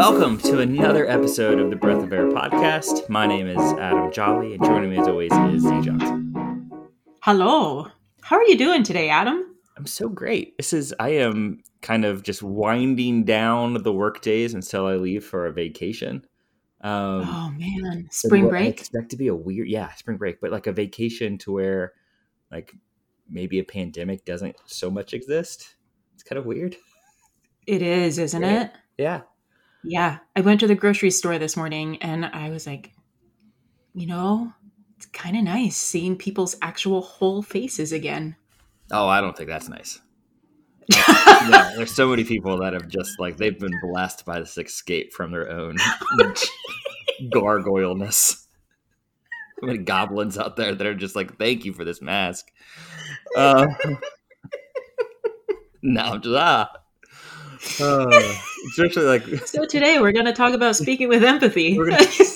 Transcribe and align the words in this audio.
Welcome 0.00 0.38
to 0.38 0.60
another 0.60 1.06
episode 1.06 1.60
of 1.60 1.68
the 1.68 1.76
Breath 1.76 2.02
of 2.02 2.10
Air 2.10 2.30
podcast. 2.30 3.06
My 3.10 3.26
name 3.26 3.46
is 3.46 3.60
Adam 3.74 4.10
Jolly, 4.10 4.54
and 4.54 4.64
joining 4.64 4.88
me 4.88 4.98
as 4.98 5.06
always 5.06 5.30
is 5.30 5.62
Z 5.62 5.82
Johnson. 5.82 6.70
Hello. 7.20 7.86
How 8.22 8.36
are 8.36 8.44
you 8.44 8.56
doing 8.56 8.82
today, 8.82 9.10
Adam? 9.10 9.56
I'm 9.76 9.84
so 9.84 10.08
great. 10.08 10.56
This 10.56 10.72
is 10.72 10.94
I 10.98 11.10
am 11.10 11.62
kind 11.82 12.06
of 12.06 12.22
just 12.22 12.42
winding 12.42 13.24
down 13.24 13.82
the 13.82 13.92
work 13.92 14.22
days 14.22 14.54
until 14.54 14.86
I 14.86 14.94
leave 14.94 15.22
for 15.22 15.44
a 15.44 15.52
vacation. 15.52 16.24
Um, 16.80 17.28
oh 17.28 17.54
man, 17.58 18.08
spring 18.10 18.48
break. 18.48 18.64
I 18.64 18.68
expect 18.68 19.10
to 19.10 19.18
be 19.18 19.26
a 19.26 19.34
weird, 19.34 19.68
yeah, 19.68 19.92
spring 19.96 20.16
break, 20.16 20.40
but 20.40 20.50
like 20.50 20.66
a 20.66 20.72
vacation 20.72 21.36
to 21.40 21.52
where, 21.52 21.92
like, 22.50 22.72
maybe 23.28 23.58
a 23.58 23.64
pandemic 23.64 24.24
doesn't 24.24 24.56
so 24.64 24.90
much 24.90 25.12
exist. 25.12 25.74
It's 26.14 26.22
kind 26.22 26.38
of 26.38 26.46
weird. 26.46 26.74
It 27.66 27.82
is, 27.82 28.16
isn't 28.18 28.40
yeah. 28.40 28.62
it? 28.62 28.70
Yeah. 28.96 29.20
Yeah. 29.84 30.18
I 30.36 30.40
went 30.40 30.60
to 30.60 30.66
the 30.66 30.74
grocery 30.74 31.10
store 31.10 31.38
this 31.38 31.56
morning 31.56 31.98
and 32.02 32.26
I 32.26 32.50
was 32.50 32.66
like, 32.66 32.92
you 33.94 34.06
know, 34.06 34.52
it's 34.96 35.06
kind 35.06 35.36
of 35.36 35.44
nice 35.44 35.76
seeing 35.76 36.16
people's 36.16 36.56
actual 36.62 37.00
whole 37.00 37.42
faces 37.42 37.92
again. 37.92 38.36
Oh, 38.92 39.08
I 39.08 39.20
don't 39.20 39.36
think 39.36 39.48
that's 39.48 39.68
nice. 39.68 40.00
yeah, 41.08 41.72
there's 41.76 41.94
so 41.94 42.08
many 42.08 42.24
people 42.24 42.58
that 42.58 42.72
have 42.72 42.88
just 42.88 43.20
like 43.20 43.36
they've 43.36 43.58
been 43.58 43.78
blessed 43.80 44.24
by 44.24 44.40
this 44.40 44.58
escape 44.58 45.12
from 45.12 45.30
their 45.30 45.48
own 45.48 45.76
gargoyleness. 47.32 48.46
So 49.60 49.66
many 49.66 49.78
goblins 49.78 50.36
out 50.36 50.56
there 50.56 50.74
that 50.74 50.86
are 50.86 50.94
just 50.94 51.14
like, 51.14 51.38
"Thank 51.38 51.64
you 51.64 51.72
for 51.72 51.84
this 51.84 52.02
mask." 52.02 52.50
Uh, 53.36 53.66
now 55.82 56.14
I'm 56.14 56.22
just 56.22 56.34
ah. 56.36 56.70
Uh, 57.80 58.34
especially 58.68 59.04
like 59.04 59.24
so 59.46 59.64
today 59.64 59.98
we're 60.00 60.12
going 60.12 60.26
to 60.26 60.32
talk 60.32 60.54
about 60.54 60.76
speaking 60.76 61.08
with 61.08 61.24
empathy. 61.24 61.76
Gonna, 61.76 61.96
is 61.96 62.34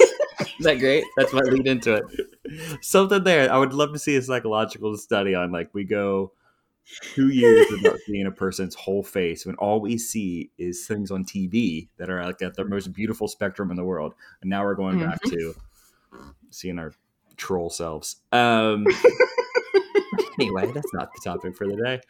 that 0.60 0.78
great? 0.78 1.04
That's 1.16 1.32
my 1.32 1.40
lead 1.40 1.66
into 1.66 1.94
it. 1.94 2.84
Something 2.84 3.24
there. 3.24 3.52
I 3.52 3.58
would 3.58 3.72
love 3.72 3.92
to 3.92 3.98
see 3.98 4.16
a 4.16 4.22
psychological 4.22 4.96
study 4.96 5.34
on 5.34 5.52
like 5.52 5.70
we 5.72 5.84
go 5.84 6.32
two 7.14 7.28
years 7.28 7.66
without 7.70 7.98
seeing 8.06 8.26
a 8.26 8.30
person's 8.30 8.74
whole 8.74 9.02
face 9.02 9.46
when 9.46 9.54
all 9.56 9.80
we 9.80 9.96
see 9.96 10.50
is 10.58 10.86
things 10.86 11.10
on 11.10 11.24
TV 11.24 11.88
that 11.96 12.10
are 12.10 12.22
like 12.24 12.42
at 12.42 12.54
the 12.56 12.64
most 12.64 12.92
beautiful 12.92 13.26
spectrum 13.26 13.70
in 13.70 13.76
the 13.76 13.84
world. 13.84 14.14
And 14.42 14.50
now 14.50 14.64
we're 14.64 14.74
going 14.74 14.98
mm-hmm. 14.98 15.10
back 15.10 15.22
to 15.22 15.54
seeing 16.50 16.78
our 16.78 16.92
troll 17.36 17.70
selves. 17.70 18.16
Um, 18.32 18.86
anyway, 20.38 20.70
that's 20.72 20.92
not 20.92 21.10
the 21.14 21.20
topic 21.24 21.56
for 21.56 21.66
the 21.66 21.76
day. 21.76 22.00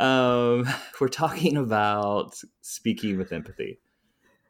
Um, 0.00 0.66
we're 1.00 1.08
talking 1.08 1.56
about 1.58 2.34
speaking 2.62 3.18
with 3.18 3.32
empathy. 3.32 3.78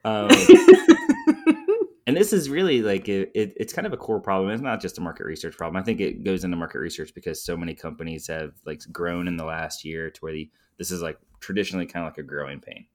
Um, 0.05 0.31
and 2.07 2.17
this 2.17 2.33
is 2.33 2.49
really 2.49 2.81
like 2.81 3.09
it, 3.09 3.31
it, 3.35 3.53
it's 3.57 3.73
kind 3.73 3.87
of 3.87 3.93
a 3.93 3.99
core 3.99 4.21
problem. 4.21 4.51
It's 4.51 4.63
not 4.63 4.81
just 4.81 4.97
a 4.97 5.03
market 5.03 5.27
research 5.27 5.57
problem. 5.57 5.81
I 5.81 5.85
think 5.85 6.01
it 6.01 6.25
goes 6.25 6.45
into 6.45 6.57
market 6.57 6.79
research 6.79 7.13
because 7.15 7.43
so 7.43 7.57
many 7.57 7.75
companies 7.75 8.27
have 8.29 8.53
like 8.65 8.81
grown 8.91 9.29
in 9.29 9.37
the 9.37 9.45
last 9.45 9.85
year 9.85 10.11
to 10.11 10.21
where 10.21 10.33
the 10.33 10.49
this 10.79 10.91
is 10.91 11.03
like 11.03 11.19
traditionally 11.41 11.85
kind 11.85 12.07
of 12.07 12.13
like 12.13 12.19
a 12.19 12.23
growing 12.23 12.61
pain. 12.61 12.87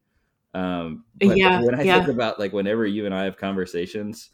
Um, 0.55 1.03
yeah, 1.19 1.61
when 1.61 1.75
I 1.75 1.83
yeah. 1.83 1.97
think 1.97 2.15
about 2.15 2.39
like 2.39 2.53
whenever 2.53 2.87
you 2.87 3.05
and 3.05 3.13
I 3.13 3.25
have 3.25 3.37
conversations, 3.37 4.31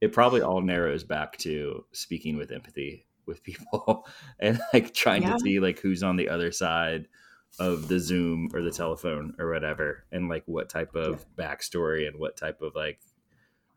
it 0.00 0.12
probably 0.12 0.40
all 0.40 0.62
narrows 0.62 1.04
back 1.04 1.36
to 1.38 1.84
speaking 1.92 2.38
with 2.38 2.50
empathy 2.50 3.06
with 3.26 3.42
people 3.42 4.06
and 4.40 4.58
like 4.72 4.94
trying 4.94 5.22
yeah. 5.22 5.34
to 5.34 5.38
see 5.40 5.60
like 5.60 5.78
who's 5.78 6.02
on 6.02 6.16
the 6.16 6.28
other 6.28 6.50
side 6.50 7.06
of 7.58 7.88
the 7.88 7.98
Zoom 7.98 8.50
or 8.54 8.62
the 8.62 8.70
telephone 8.70 9.34
or 9.38 9.50
whatever, 9.50 10.04
and 10.12 10.28
like 10.28 10.44
what 10.46 10.68
type 10.68 10.94
of 10.94 11.26
backstory 11.36 12.06
and 12.06 12.18
what 12.18 12.36
type 12.36 12.62
of 12.62 12.74
like 12.74 13.00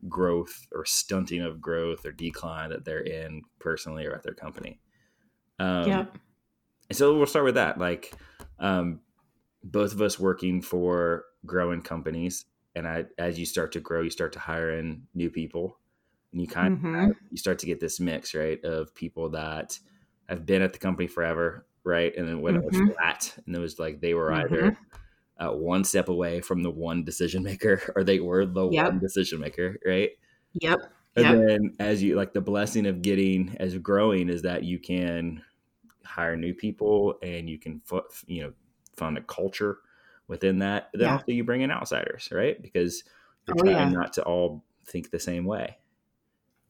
growth 0.07 0.67
or 0.71 0.85
stunting 0.85 1.41
of 1.41 1.61
growth 1.61 2.05
or 2.05 2.11
decline 2.11 2.69
that 2.69 2.85
they're 2.85 2.99
in 2.99 3.43
personally 3.59 4.05
or 4.05 4.13
at 4.13 4.23
their 4.23 4.33
company. 4.33 4.79
Um, 5.59 5.87
yeah. 5.87 6.05
And 6.89 6.97
so 6.97 7.15
we'll 7.15 7.25
start 7.25 7.45
with 7.45 7.55
that. 7.55 7.77
Like, 7.77 8.13
um, 8.59 9.01
both 9.63 9.93
of 9.93 10.01
us 10.01 10.19
working 10.19 10.61
for 10.61 11.25
growing 11.45 11.81
companies, 11.81 12.45
and 12.75 12.87
I, 12.87 13.05
as 13.17 13.37
you 13.37 13.45
start 13.45 13.71
to 13.73 13.79
grow, 13.79 14.01
you 14.01 14.09
start 14.09 14.33
to 14.33 14.39
hire 14.39 14.77
in 14.77 15.03
new 15.13 15.29
people, 15.29 15.77
and 16.31 16.41
you 16.41 16.47
kind 16.47 16.77
mm-hmm. 16.77 17.11
of 17.11 17.17
you 17.29 17.37
start 17.37 17.59
to 17.59 17.65
get 17.65 17.79
this 17.79 17.99
mix, 17.99 18.33
right, 18.33 18.63
of 18.63 18.95
people 18.95 19.29
that 19.29 19.77
have 20.27 20.45
been 20.45 20.61
at 20.61 20.73
the 20.73 20.79
company 20.79 21.07
forever, 21.07 21.67
right? 21.83 22.15
And 22.15 22.27
then 22.27 22.41
when 22.41 22.55
mm-hmm. 22.55 22.63
it 22.63 22.71
was 22.71 22.81
mm-hmm. 22.81 22.91
flat, 22.91 23.37
and 23.45 23.55
it 23.55 23.59
was 23.59 23.79
like 23.79 24.01
they 24.01 24.13
were 24.13 24.31
mm-hmm. 24.31 24.53
either 24.53 24.77
uh, 25.39 25.51
one 25.51 25.83
step 25.83 26.09
away 26.09 26.41
from 26.41 26.63
the 26.63 26.69
one 26.69 27.03
decision 27.03 27.43
maker, 27.43 27.81
or 27.95 28.03
they 28.03 28.19
were 28.19 28.45
the 28.45 28.69
yep. 28.69 28.87
one 28.87 28.99
decision 28.99 29.39
maker, 29.39 29.77
right? 29.85 30.11
Yep. 30.53 30.79
And 31.15 31.25
yep. 31.25 31.47
then 31.47 31.75
as 31.79 32.01
you 32.01 32.15
like 32.15 32.33
the 32.33 32.41
blessing 32.41 32.85
of 32.85 33.01
getting 33.01 33.57
as 33.59 33.77
growing 33.77 34.29
is 34.29 34.43
that 34.43 34.63
you 34.63 34.79
can 34.79 35.43
hire 36.05 36.37
new 36.37 36.53
people 36.53 37.15
and 37.21 37.49
you 37.49 37.59
can 37.59 37.81
you 38.27 38.43
know 38.43 38.53
find 38.95 39.17
a 39.17 39.21
culture 39.21 39.79
within 40.27 40.59
that. 40.59 40.89
Then 40.93 41.07
yeah. 41.07 41.13
also 41.13 41.31
you 41.31 41.43
bring 41.43 41.61
in 41.61 41.71
outsiders, 41.71 42.29
right? 42.31 42.61
Because 42.61 43.03
you're 43.47 43.57
oh, 43.59 43.63
trying 43.63 43.91
yeah. 43.91 43.99
not 43.99 44.13
to 44.13 44.23
all 44.23 44.63
think 44.85 45.11
the 45.11 45.19
same 45.19 45.45
way. 45.45 45.77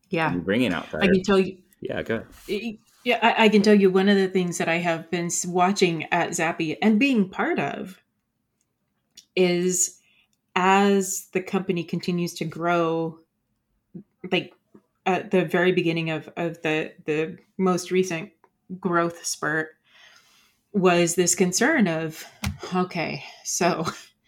Yeah. 0.09 0.33
You 0.33 0.39
bring 0.39 0.63
in 0.63 0.73
outsiders. 0.73 1.09
I 1.09 1.11
can 1.11 1.23
tell 1.23 1.39
you. 1.39 1.57
Yeah, 1.79 2.01
go 2.03 2.23
ahead. 2.47 2.77
Yeah, 3.03 3.19
I, 3.21 3.45
I, 3.45 3.49
can 3.49 3.63
tell 3.63 3.73
you 3.73 3.89
one 3.89 4.09
of 4.09 4.17
the 4.17 4.27
things 4.27 4.59
that 4.59 4.69
I 4.69 4.77
have 4.77 5.09
been 5.09 5.31
watching 5.47 6.05
at 6.11 6.35
Zappi 6.35 6.79
and 6.81 6.99
being 6.99 7.29
part 7.29 7.59
of 7.59 8.01
is 9.35 9.99
as 10.55 11.27
the 11.33 11.41
company 11.41 11.83
continues 11.83 12.33
to 12.35 12.45
grow, 12.45 13.19
like 14.31 14.53
at 15.05 15.31
the 15.31 15.45
very 15.45 15.71
beginning 15.71 16.11
of, 16.11 16.29
of 16.37 16.61
the 16.61 16.93
the 17.05 17.37
most 17.57 17.91
recent 17.91 18.31
growth 18.79 19.25
spurt 19.25 19.69
was 20.73 21.15
this 21.15 21.35
concern 21.35 21.87
of 21.87 22.25
okay, 22.75 23.23
so 23.43 23.85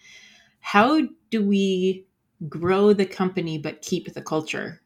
how 0.60 1.02
do 1.30 1.46
we 1.46 2.06
grow 2.50 2.94
the 2.94 3.06
company 3.06 3.58
but 3.58 3.82
keep 3.82 4.14
the 4.14 4.22
culture? 4.22 4.82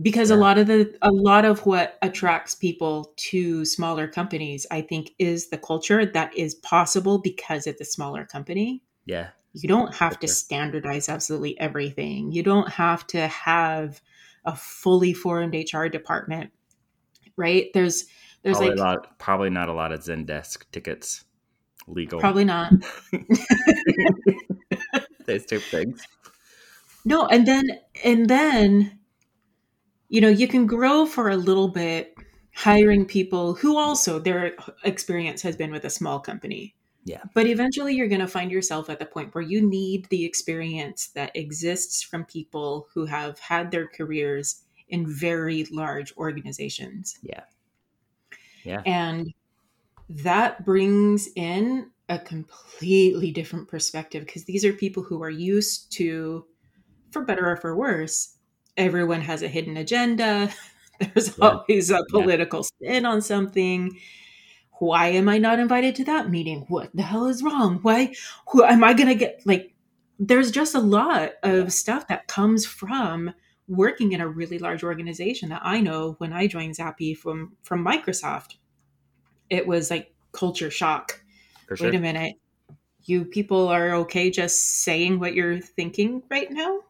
Because 0.00 0.30
a 0.30 0.36
lot 0.36 0.58
of 0.58 0.66
the 0.66 0.96
a 1.02 1.10
lot 1.10 1.44
of 1.44 1.64
what 1.64 1.98
attracts 2.02 2.54
people 2.54 3.12
to 3.16 3.64
smaller 3.64 4.06
companies 4.06 4.66
i 4.70 4.80
think 4.80 5.12
is 5.18 5.48
the 5.48 5.58
culture 5.58 6.04
that 6.04 6.36
is 6.36 6.54
possible 6.56 7.18
because 7.18 7.66
it's 7.66 7.80
a 7.80 7.84
smaller 7.84 8.24
company. 8.24 8.82
Yeah. 9.06 9.28
You 9.54 9.68
don't 9.68 9.94
have 9.94 10.20
to 10.20 10.28
standardize 10.28 11.08
absolutely 11.08 11.58
everything. 11.58 12.30
You 12.30 12.42
don't 12.42 12.68
have 12.68 13.06
to 13.06 13.26
have 13.28 14.02
a 14.44 14.54
fully 14.54 15.14
formed 15.14 15.56
hr 15.72 15.86
department 15.86 16.50
right? 17.36 17.70
There's 17.72 18.06
there's 18.42 18.56
probably 18.56 18.76
like 18.76 18.84
lot, 18.84 19.18
probably 19.18 19.50
not 19.50 19.68
a 19.68 19.72
lot 19.72 19.92
of 19.92 20.00
zendesk 20.00 20.64
tickets 20.72 21.24
legal. 21.86 22.20
Probably 22.20 22.44
not. 22.44 22.72
Those 25.26 25.46
two 25.46 25.58
things. 25.58 26.06
No 27.04 27.26
and 27.26 27.46
then 27.46 27.64
and 28.04 28.28
then 28.28 28.98
you 30.08 30.20
know, 30.20 30.28
you 30.28 30.48
can 30.48 30.66
grow 30.66 31.06
for 31.06 31.30
a 31.30 31.36
little 31.36 31.68
bit 31.68 32.14
hiring 32.54 33.04
people 33.04 33.54
who 33.54 33.76
also 33.76 34.18
their 34.18 34.54
experience 34.84 35.42
has 35.42 35.56
been 35.56 35.70
with 35.70 35.84
a 35.84 35.90
small 35.90 36.18
company. 36.18 36.74
Yeah. 37.04 37.22
But 37.34 37.46
eventually 37.46 37.94
you're 37.94 38.08
going 38.08 38.20
to 38.20 38.26
find 38.26 38.50
yourself 38.50 38.90
at 38.90 38.98
the 38.98 39.06
point 39.06 39.34
where 39.34 39.44
you 39.44 39.64
need 39.64 40.06
the 40.06 40.24
experience 40.24 41.08
that 41.08 41.36
exists 41.36 42.02
from 42.02 42.24
people 42.24 42.88
who 42.92 43.06
have 43.06 43.38
had 43.38 43.70
their 43.70 43.86
careers 43.86 44.62
in 44.88 45.06
very 45.06 45.64
large 45.70 46.16
organizations. 46.16 47.18
Yeah. 47.22 47.42
Yeah. 48.64 48.82
And 48.84 49.32
that 50.08 50.64
brings 50.64 51.28
in 51.36 51.90
a 52.08 52.18
completely 52.18 53.30
different 53.32 53.68
perspective 53.68 54.24
because 54.24 54.44
these 54.44 54.64
are 54.64 54.72
people 54.72 55.02
who 55.02 55.22
are 55.22 55.30
used 55.30 55.92
to, 55.92 56.46
for 57.10 57.24
better 57.24 57.48
or 57.48 57.56
for 57.56 57.76
worse, 57.76 58.35
everyone 58.76 59.22
has 59.22 59.42
a 59.42 59.48
hidden 59.48 59.76
agenda. 59.76 60.50
There's 61.00 61.36
yeah. 61.36 61.48
always 61.48 61.90
a 61.90 62.04
political 62.10 62.60
yeah. 62.80 62.90
spin 62.90 63.06
on 63.06 63.22
something. 63.22 63.98
Why 64.78 65.08
am 65.08 65.28
I 65.28 65.38
not 65.38 65.58
invited 65.58 65.94
to 65.96 66.04
that 66.04 66.30
meeting? 66.30 66.66
What 66.68 66.90
the 66.94 67.02
hell 67.02 67.26
is 67.26 67.42
wrong? 67.42 67.78
Why 67.82 68.14
who 68.48 68.62
am 68.62 68.84
I 68.84 68.92
going 68.92 69.08
to 69.08 69.14
get 69.14 69.40
like 69.44 69.74
there's 70.18 70.50
just 70.50 70.74
a 70.74 70.80
lot 70.80 71.32
of 71.42 71.64
yeah. 71.64 71.68
stuff 71.68 72.08
that 72.08 72.26
comes 72.26 72.64
from 72.66 73.34
working 73.68 74.12
in 74.12 74.20
a 74.20 74.28
really 74.28 74.58
large 74.58 74.84
organization 74.84 75.48
that 75.48 75.62
I 75.64 75.80
know 75.80 76.14
when 76.18 76.32
I 76.32 76.46
joined 76.46 76.76
Zappi 76.76 77.14
from 77.14 77.56
from 77.62 77.84
Microsoft. 77.84 78.56
It 79.50 79.66
was 79.66 79.90
like 79.90 80.12
culture 80.32 80.70
shock. 80.70 81.22
Sure. 81.74 81.88
Wait 81.88 81.96
a 81.96 82.00
minute. 82.00 82.36
You 83.04 83.24
people 83.24 83.68
are 83.68 83.94
okay 83.94 84.30
just 84.30 84.82
saying 84.82 85.18
what 85.20 85.34
you're 85.34 85.60
thinking 85.60 86.22
right 86.30 86.50
now? 86.50 86.80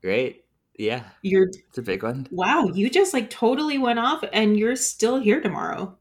Great. 0.00 0.44
Yeah. 0.78 1.02
You're 1.22 1.48
it's 1.48 1.78
a 1.78 1.82
big 1.82 2.04
one. 2.04 2.26
Wow, 2.30 2.68
you 2.72 2.88
just 2.88 3.12
like 3.12 3.28
totally 3.30 3.78
went 3.78 3.98
off 3.98 4.24
and 4.32 4.56
you're 4.56 4.76
still 4.76 5.18
here 5.20 5.40
tomorrow. 5.40 5.98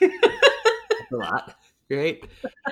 a 0.00 1.16
lot. 1.16 1.54
Right? 1.90 2.24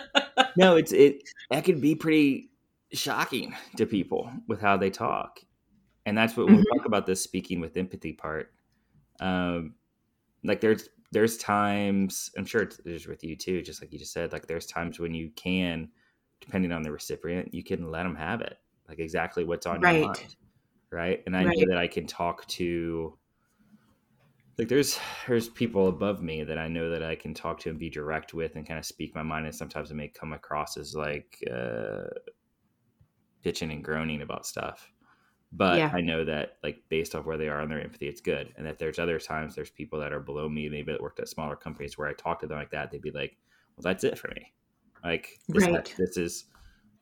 no, 0.56 0.76
it's 0.76 0.92
it 0.92 1.22
that 1.50 1.64
can 1.64 1.80
be 1.80 1.94
pretty 1.94 2.50
shocking 2.92 3.54
to 3.76 3.86
people 3.86 4.30
with 4.48 4.60
how 4.60 4.76
they 4.76 4.90
talk. 4.90 5.40
And 6.06 6.16
that's 6.16 6.36
what 6.36 6.46
when 6.46 6.56
we 6.56 6.64
talk 6.76 6.86
about 6.86 7.06
this 7.06 7.22
speaking 7.22 7.60
with 7.60 7.76
empathy 7.76 8.12
part. 8.12 8.52
Um, 9.20 9.74
like 10.42 10.60
there's 10.60 10.88
there's 11.12 11.36
times 11.36 12.30
I'm 12.38 12.46
sure 12.46 12.62
it's, 12.62 12.80
it's 12.86 13.06
with 13.06 13.22
you 13.22 13.36
too, 13.36 13.60
just 13.60 13.82
like 13.82 13.92
you 13.92 13.98
just 13.98 14.14
said. 14.14 14.32
Like 14.32 14.46
there's 14.46 14.66
times 14.66 14.98
when 14.98 15.14
you 15.14 15.30
can, 15.36 15.90
depending 16.40 16.72
on 16.72 16.82
the 16.82 16.90
recipient, 16.90 17.52
you 17.52 17.62
can 17.62 17.90
let 17.90 18.02
them 18.04 18.16
have 18.16 18.40
it, 18.40 18.56
like 18.88 18.98
exactly 18.98 19.44
what's 19.44 19.66
on 19.66 19.80
Right. 19.80 19.98
your 19.98 20.06
mind, 20.06 20.36
right? 20.92 21.22
And 21.26 21.36
I 21.36 21.44
Right. 21.44 21.56
know 21.56 21.66
that 21.68 21.78
I 21.78 21.88
can 21.88 22.06
talk 22.06 22.46
to. 22.48 23.18
Like 24.58 24.68
there's 24.68 24.98
there's 25.26 25.48
people 25.48 25.88
above 25.88 26.22
me 26.22 26.44
that 26.44 26.58
I 26.58 26.68
know 26.68 26.90
that 26.90 27.02
I 27.02 27.16
can 27.16 27.32
talk 27.34 27.58
to 27.60 27.70
and 27.70 27.78
be 27.78 27.88
direct 27.90 28.34
with 28.34 28.54
and 28.54 28.66
kind 28.66 28.78
of 28.78 28.84
speak 28.84 29.14
my 29.14 29.22
mind, 29.22 29.46
and 29.46 29.54
sometimes 29.54 29.90
it 29.90 29.94
may 29.94 30.08
come 30.08 30.32
across 30.32 30.76
as 30.76 30.94
like 30.94 31.42
uh, 31.50 32.04
bitching 33.44 33.72
and 33.72 33.84
groaning 33.84 34.22
about 34.22 34.46
stuff 34.46 34.92
but 35.52 35.88
Yeah. 35.88 35.92
I 35.92 36.02
know 36.02 36.24
that 36.26 36.58
like 36.62 36.84
based 36.90 37.14
off 37.14 37.26
where 37.26 37.38
they 37.38 37.48
are 37.48 37.60
on 37.60 37.70
their 37.70 37.80
empathy, 37.80 38.08
it's 38.08 38.20
good. 38.20 38.52
And 38.56 38.66
that 38.66 38.78
there's 38.78 38.98
other 38.98 39.18
times 39.18 39.54
there's 39.54 39.70
people 39.70 40.00
that 40.00 40.12
are 40.12 40.20
below 40.20 40.48
me, 40.48 40.68
maybe 40.68 40.92
that 40.92 41.00
worked 41.02 41.20
at 41.20 41.28
smaller 41.28 41.56
companies 41.56 41.98
where 41.98 42.08
I 42.08 42.14
talk 42.14 42.40
to 42.40 42.46
them 42.48 42.58
like 42.58 42.72
that, 42.72 42.90
they'd 42.90 43.02
be 43.02 43.12
like, 43.12 43.38
"Well, 43.76 43.82
that's 43.82 44.04
it 44.04 44.18
for 44.18 44.28
me. 44.36 44.54
Like 45.04 45.40
this, 45.52 45.68
Right. 45.68 45.94
this 45.98 46.18
is 46.18 46.46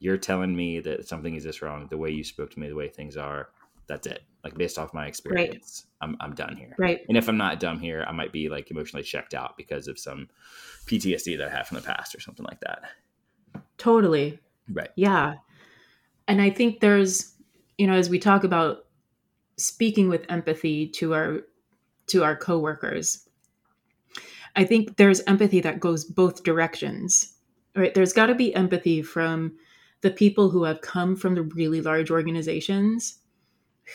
you're 0.01 0.19
telling 0.19 0.57
me 0.57 0.81
that 0.81 1.09
something 1.09 1.35
is 1.35 1.45
this 1.45 1.63
wrong. 1.63 1.89
The 1.89 1.99
way 1.99 2.11
you 2.11 2.25
spoke 2.25 2.51
to 2.53 2.61
me, 2.61 2.69
the 2.69 2.77
way 2.77 2.89
things 2.89 3.17
are, 3.17 3.51
that's 3.87 4.07
it. 4.07 4.23
Like 4.45 4.57
based 4.57 4.79
off 4.79 4.95
my 4.95 5.07
experience, 5.07 5.87
I'm 6.01 6.17
I'm 6.21 6.35
done 6.35 6.57
here. 6.57 6.75
Right. 6.79 7.01
And 7.09 7.17
if 7.17 7.29
I'm 7.29 7.37
not 7.37 7.61
done 7.61 7.79
here, 7.79 8.05
I 8.09 8.13
might 8.13 8.33
be 8.33 8.49
like 8.49 8.71
emotionally 8.71 9.03
checked 9.03 9.35
out 9.35 9.57
because 9.57 9.89
of 9.89 9.99
some 9.99 10.29
PTSD 10.87 11.37
that 11.39 11.49
I 11.49 11.51
have 11.51 11.67
from 11.67 11.77
the 11.77 11.83
past 11.83 12.15
or 12.15 12.21
something 12.21 12.47
like 12.47 12.61
that. 12.61 12.83
Totally. 13.77 14.39
Right. 14.71 14.91
Yeah. 14.97 15.35
And 16.27 16.41
I 16.41 16.51
think 16.51 16.81
there's, 16.81 17.35
you 17.77 17.87
know, 17.87 17.95
as 17.95 18.09
we 18.09 18.19
talk 18.19 18.45
about 18.45 18.87
speaking 19.57 20.09
with 20.09 20.25
empathy 20.31 20.87
to 20.89 21.13
our 21.13 21.41
to 22.07 22.25
our 22.25 22.37
coworkers, 22.37 23.29
I 24.57 24.65
think 24.65 24.97
there's 24.97 25.21
empathy 25.23 25.61
that 25.61 25.81
goes 25.81 26.05
both 26.05 26.45
directions. 26.45 27.35
Right? 27.77 27.95
There's 27.95 28.13
got 28.13 28.27
to 28.27 28.35
be 28.35 28.55
empathy 28.55 29.03
from 29.03 29.57
the 30.01 30.11
people 30.11 30.51
who 30.51 30.65
have 30.65 30.81
come 30.81 31.15
from 31.15 31.35
the 31.35 31.43
really 31.43 31.81
large 31.83 32.11
organizations 32.11 33.19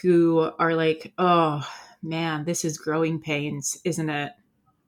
who 0.01 0.51
are 0.59 0.75
like, 0.75 1.13
"Oh, 1.17 1.67
man, 2.03 2.45
this 2.45 2.65
is 2.65 2.77
growing 2.77 3.19
pains, 3.19 3.79
isn't 3.83 4.09
it?" 4.09 4.31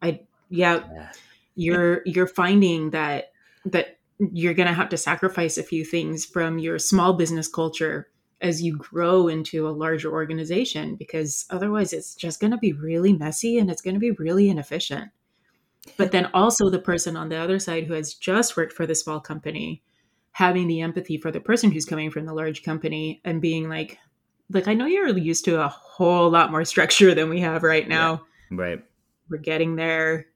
I 0.01 0.21
yeah, 0.49 0.83
Yeah. 0.93 1.11
you're 1.55 2.01
you're 2.05 2.27
finding 2.27 2.91
that 2.91 3.31
that 3.65 3.97
you're 4.19 4.53
going 4.53 4.67
to 4.67 4.73
have 4.73 4.89
to 4.89 4.97
sacrifice 4.97 5.57
a 5.57 5.63
few 5.63 5.85
things 5.85 6.25
from 6.25 6.57
your 6.59 6.79
small 6.79 7.13
business 7.13 7.47
culture 7.47 8.09
as 8.41 8.61
you 8.61 8.77
grow 8.77 9.27
into 9.27 9.67
a 9.67 9.71
larger 9.71 10.11
organization 10.11 10.95
because 10.95 11.45
otherwise 11.49 11.93
it's 11.93 12.15
just 12.15 12.39
going 12.39 12.51
to 12.51 12.57
be 12.57 12.73
really 12.73 13.13
messy 13.13 13.57
and 13.57 13.69
it's 13.69 13.81
going 13.81 13.93
to 13.93 13.99
be 13.99 14.11
really 14.11 14.49
inefficient 14.49 15.09
but 15.97 16.11
then 16.11 16.29
also 16.33 16.69
the 16.69 16.79
person 16.79 17.15
on 17.15 17.29
the 17.29 17.35
other 17.35 17.59
side 17.59 17.85
who 17.85 17.93
has 17.93 18.13
just 18.13 18.57
worked 18.57 18.73
for 18.73 18.85
the 18.85 18.95
small 18.95 19.19
company 19.19 19.81
having 20.31 20.67
the 20.67 20.81
empathy 20.81 21.17
for 21.17 21.31
the 21.31 21.39
person 21.39 21.71
who's 21.71 21.85
coming 21.85 22.11
from 22.11 22.25
the 22.25 22.33
large 22.33 22.61
company 22.63 23.21
and 23.23 23.41
being 23.41 23.69
like 23.69 23.97
like 24.51 24.67
i 24.67 24.73
know 24.73 24.85
you're 24.85 25.07
used 25.17 25.45
to 25.45 25.61
a 25.61 25.67
whole 25.67 26.29
lot 26.29 26.51
more 26.51 26.63
structure 26.65 27.13
than 27.13 27.29
we 27.29 27.39
have 27.39 27.63
right 27.63 27.87
now 27.87 28.21
Right. 28.51 28.83
we're 29.29 29.37
getting 29.37 29.75
there 29.75 30.27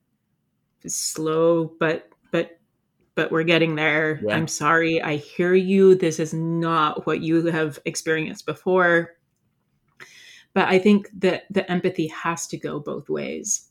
slow 0.88 1.66
but 1.80 2.10
but 2.32 2.60
but 3.16 3.32
we're 3.32 3.44
getting 3.44 3.76
there 3.76 4.20
Yeah. 4.24 4.36
i'm 4.36 4.48
sorry 4.48 5.02
i 5.02 5.16
hear 5.16 5.54
you 5.54 5.96
this 5.96 6.20
is 6.20 6.34
not 6.34 7.06
what 7.06 7.22
you 7.22 7.46
have 7.46 7.80
experienced 7.86 8.46
before 8.46 9.12
but 10.54 10.68
i 10.68 10.78
think 10.80 11.10
that 11.20 11.44
the 11.50 11.70
empathy 11.72 12.08
has 12.08 12.48
to 12.48 12.58
go 12.58 12.80
both 12.80 13.10
ways 13.10 13.68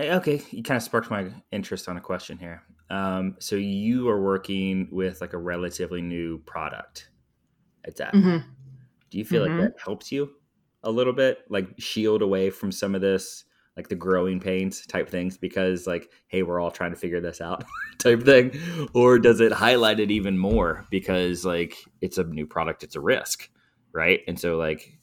Okay, 0.00 0.40
you 0.52 0.62
kind 0.62 0.76
of 0.76 0.84
sparked 0.84 1.10
my 1.10 1.26
interest 1.50 1.88
on 1.88 1.96
a 1.96 2.00
question 2.00 2.38
here. 2.38 2.62
Um, 2.88 3.34
so 3.40 3.56
you 3.56 4.08
are 4.08 4.22
working 4.22 4.86
with 4.92 5.20
like 5.20 5.32
a 5.32 5.38
relatively 5.38 6.00
new 6.00 6.38
product 6.46 7.08
at 7.84 7.96
that. 7.96 8.14
Mhm. 8.14 8.44
Do 9.10 9.18
you 9.18 9.24
feel 9.24 9.42
Mhm. 9.42 9.46
like 9.46 9.56
that 9.56 9.72
helps 9.84 10.12
you 10.12 10.30
a 10.82 10.90
little 10.90 11.12
bit, 11.12 11.38
like 11.50 11.68
shield 11.78 12.22
away 12.22 12.50
from 12.50 12.72
some 12.72 12.94
of 12.94 13.00
this, 13.00 13.44
like 13.76 13.88
the 13.88 13.94
growing 13.96 14.40
pains 14.40 14.86
type 14.86 15.08
things? 15.10 15.36
Because 15.38 15.86
like, 15.86 16.10
hey, 16.28 16.42
we're 16.42 16.60
all 16.60 16.70
trying 16.70 16.92
to 16.92 16.96
figure 16.98 17.20
this 17.20 17.40
out 17.40 17.64
type 17.98 18.22
thing, 18.22 18.52
or 18.94 19.18
does 19.18 19.40
it 19.40 19.52
highlight 19.52 20.00
it 20.00 20.10
even 20.10 20.38
more 20.38 20.86
because 20.90 21.44
like 21.44 21.74
it's 22.00 22.18
a 22.18 22.24
new 22.24 22.46
product, 22.46 22.82
it's 22.84 22.96
a 22.96 23.00
risk, 23.00 23.50
right? 23.92 24.20
And 24.28 24.38
so 24.38 24.56
like 24.56 24.98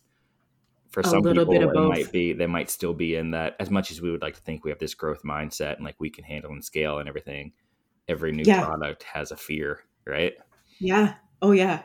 for 0.90 1.04
A 1.04 1.08
some 1.08 1.26
people 1.26 1.62
it 1.62 1.74
both. 1.74 1.88
might 1.88 2.12
be 2.12 2.34
they 2.34 2.48
might 2.48 2.70
still 2.70 2.94
be 2.94 3.16
in 3.16 3.32
that 3.32 3.56
as 3.60 3.70
much 3.70 3.92
as 3.92 4.02
we 4.02 4.12
would 4.12 4.22
like 4.22 4.36
to 4.36 4.42
think 4.42 4.64
we 4.64 4.72
have 4.72 4.80
this 4.80 4.94
growth 4.94 5.24
mindset 5.24 5.76
and 5.76 5.84
like 5.84 5.96
we 6.00 6.10
can 6.10 6.24
handle 6.24 6.52
and 6.52 6.64
scale 6.64 7.00
and 7.00 7.10
everything 7.10 7.52
every 8.08 8.32
new 8.32 8.46
Yeah. 8.46 8.64
product 8.64 9.04
has 9.04 9.32
a 9.32 9.38
fear 9.38 9.82
right 10.06 10.34
yeah 10.80 11.16
oh 11.42 11.52
yeah 11.52 11.84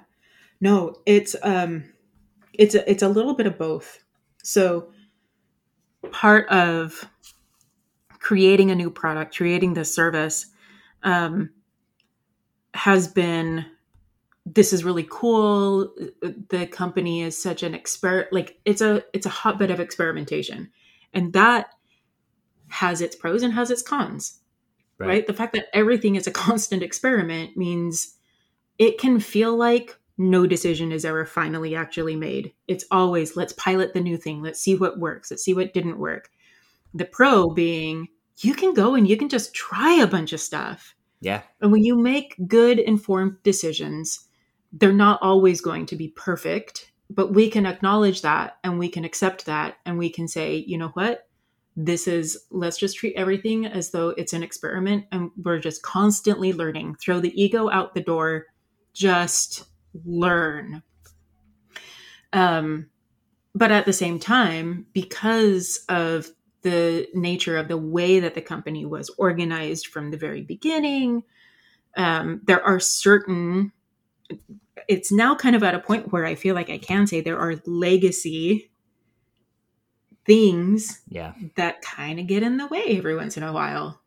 no 0.60 0.94
it's 1.06 1.34
um 1.42 1.92
it's 2.54 2.74
a, 2.74 2.90
it's 2.90 3.02
a 3.02 3.08
little 3.08 3.34
bit 3.34 3.46
of 3.46 3.58
both. 3.58 4.02
So 4.42 4.92
part 6.10 6.48
of 6.48 7.08
creating 8.18 8.70
a 8.70 8.74
new 8.74 8.90
product 8.90 9.36
creating 9.36 9.74
this 9.74 9.94
service 9.94 10.46
um 11.02 11.50
has 12.74 13.08
been 13.08 13.64
this 14.46 14.72
is 14.72 14.84
really 14.84 15.06
cool. 15.08 15.94
The 16.48 16.66
company 16.66 17.22
is 17.22 17.40
such 17.40 17.62
an 17.62 17.74
expert, 17.74 18.28
like 18.32 18.58
it's 18.64 18.80
a 18.80 19.04
it's 19.12 19.26
a 19.26 19.30
hotbed 19.30 19.70
of 19.70 19.80
experimentation. 19.80 20.70
And 21.12 21.32
that 21.34 21.70
has 22.68 23.00
its 23.00 23.16
pros 23.16 23.42
and 23.42 23.52
has 23.52 23.70
its 23.70 23.82
cons 23.82 24.40
right. 24.98 25.26
The 25.26 25.34
fact 25.34 25.54
that 25.54 25.68
everything 25.72 26.16
is 26.16 26.26
a 26.26 26.30
constant 26.46 26.82
experiment 26.82 27.56
means 27.56 28.16
it 28.78 28.98
can 28.98 29.20
feel 29.20 29.56
like 29.56 29.98
no 30.20 30.46
decision 30.46 30.92
is 30.92 31.06
ever 31.06 31.24
finally 31.24 31.74
actually 31.74 32.14
made. 32.14 32.52
It's 32.68 32.84
always 32.90 33.36
let's 33.36 33.54
pilot 33.54 33.94
the 33.94 34.02
new 34.02 34.18
thing, 34.18 34.42
let's 34.42 34.60
see 34.60 34.76
what 34.76 34.98
works, 34.98 35.30
let's 35.30 35.42
see 35.42 35.54
what 35.54 35.72
didn't 35.72 35.98
work. 35.98 36.30
The 36.92 37.06
pro 37.06 37.48
being 37.48 38.08
you 38.42 38.54
can 38.54 38.74
go 38.74 38.94
and 38.94 39.08
you 39.08 39.16
can 39.16 39.30
just 39.30 39.54
try 39.54 39.94
a 39.94 40.06
bunch 40.06 40.34
of 40.34 40.40
stuff. 40.40 40.94
yeah 41.22 41.42
And 41.62 41.72
when 41.72 41.84
you 41.84 41.96
make 41.96 42.36
good 42.46 42.78
informed 42.78 43.36
decisions, 43.42 44.26
they're 44.72 44.92
not 44.92 45.20
always 45.22 45.62
going 45.62 45.86
to 45.86 45.96
be 45.96 46.08
perfect, 46.08 46.92
but 47.08 47.32
we 47.32 47.48
can 47.48 47.64
acknowledge 47.64 48.20
that 48.20 48.58
and 48.62 48.78
we 48.78 48.90
can 48.90 49.06
accept 49.06 49.46
that 49.46 49.76
and 49.86 49.96
we 49.96 50.10
can 50.10 50.28
say, 50.28 50.56
you 50.56 50.76
know 50.76 50.88
what? 50.88 51.28
This 51.76 52.06
is, 52.06 52.44
let's 52.50 52.76
just 52.76 52.98
treat 52.98 53.16
everything 53.16 53.64
as 53.64 53.90
though 53.90 54.10
it's 54.10 54.34
an 54.34 54.42
experiment 54.42 55.06
and 55.12 55.30
we're 55.42 55.60
just 55.60 55.82
constantly 55.82 56.52
learning. 56.52 56.96
Throw 56.96 57.20
the 57.20 57.42
ego 57.42 57.70
out 57.70 57.94
the 57.94 58.02
door, 58.02 58.46
just 58.92 59.69
learn. 60.04 60.82
Um, 62.32 62.90
but 63.54 63.72
at 63.72 63.86
the 63.86 63.92
same 63.92 64.18
time, 64.18 64.86
because 64.92 65.84
of 65.88 66.28
the 66.62 67.08
nature 67.14 67.56
of 67.56 67.68
the 67.68 67.76
way 67.76 68.20
that 68.20 68.34
the 68.34 68.42
company 68.42 68.84
was 68.84 69.10
organized 69.18 69.86
from 69.86 70.10
the 70.10 70.16
very 70.16 70.42
beginning, 70.42 71.24
um, 71.96 72.40
there 72.44 72.64
are 72.64 72.78
certain 72.78 73.72
it's 74.86 75.10
now 75.10 75.34
kind 75.34 75.56
of 75.56 75.62
at 75.64 75.74
a 75.74 75.80
point 75.80 76.12
where 76.12 76.24
i 76.24 76.36
feel 76.36 76.54
like 76.54 76.70
i 76.70 76.78
can 76.78 77.04
say 77.04 77.20
there 77.20 77.38
are 77.38 77.60
legacy 77.66 78.70
things 80.30 81.00
yeah. 81.08 81.32
that 81.56 81.82
kind 81.82 82.20
of 82.20 82.26
get 82.28 82.44
in 82.44 82.56
the 82.56 82.66
way 82.68 82.84
every 82.88 83.16
once 83.16 83.36
in 83.36 83.42
a 83.42 83.52
while. 83.52 84.00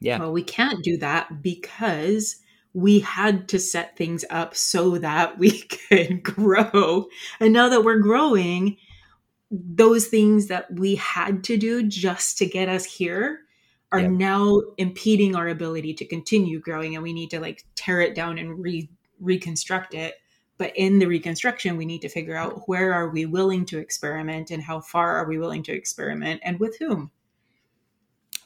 Yeah. 0.00 0.18
Well 0.20 0.32
we 0.32 0.42
can't 0.42 0.84
do 0.84 0.96
that 0.98 1.42
because 1.42 2.36
we 2.74 3.00
had 3.00 3.48
to 3.48 3.58
set 3.58 3.96
things 3.96 4.24
up 4.30 4.54
so 4.54 4.98
that 4.98 5.38
we 5.38 5.62
could 5.88 6.22
grow. 6.22 7.06
And 7.40 7.52
now 7.52 7.68
that 7.68 7.84
we're 7.84 7.98
growing 7.98 8.76
those 9.50 10.06
things 10.08 10.48
that 10.48 10.70
we 10.74 10.94
had 10.96 11.42
to 11.44 11.56
do 11.56 11.82
just 11.82 12.36
to 12.38 12.46
get 12.46 12.68
us 12.68 12.84
here 12.84 13.40
are 13.90 14.00
Yeah. 14.00 14.08
now 14.08 14.60
impeding 14.76 15.34
our 15.34 15.48
ability 15.48 15.94
to 15.94 16.04
continue 16.04 16.60
growing 16.60 16.94
and 16.94 17.02
we 17.02 17.14
need 17.14 17.30
to 17.30 17.40
like 17.40 17.64
tear 17.74 18.02
it 18.02 18.14
down 18.14 18.36
and 18.38 18.62
re- 18.62 18.90
reconstruct 19.18 19.94
it. 19.94 20.16
But 20.58 20.76
in 20.76 20.98
the 20.98 21.06
reconstruction 21.06 21.78
we 21.78 21.86
need 21.86 22.02
to 22.02 22.08
figure 22.10 22.36
out 22.36 22.68
where 22.68 22.92
are 22.92 23.08
we 23.08 23.24
willing 23.24 23.64
to 23.66 23.78
experiment 23.78 24.50
and 24.50 24.62
how 24.62 24.80
far 24.80 25.16
are 25.16 25.26
we 25.26 25.38
willing 25.38 25.62
to 25.62 25.72
experiment 25.72 26.42
and 26.44 26.60
with 26.60 26.76
whom 26.78 27.10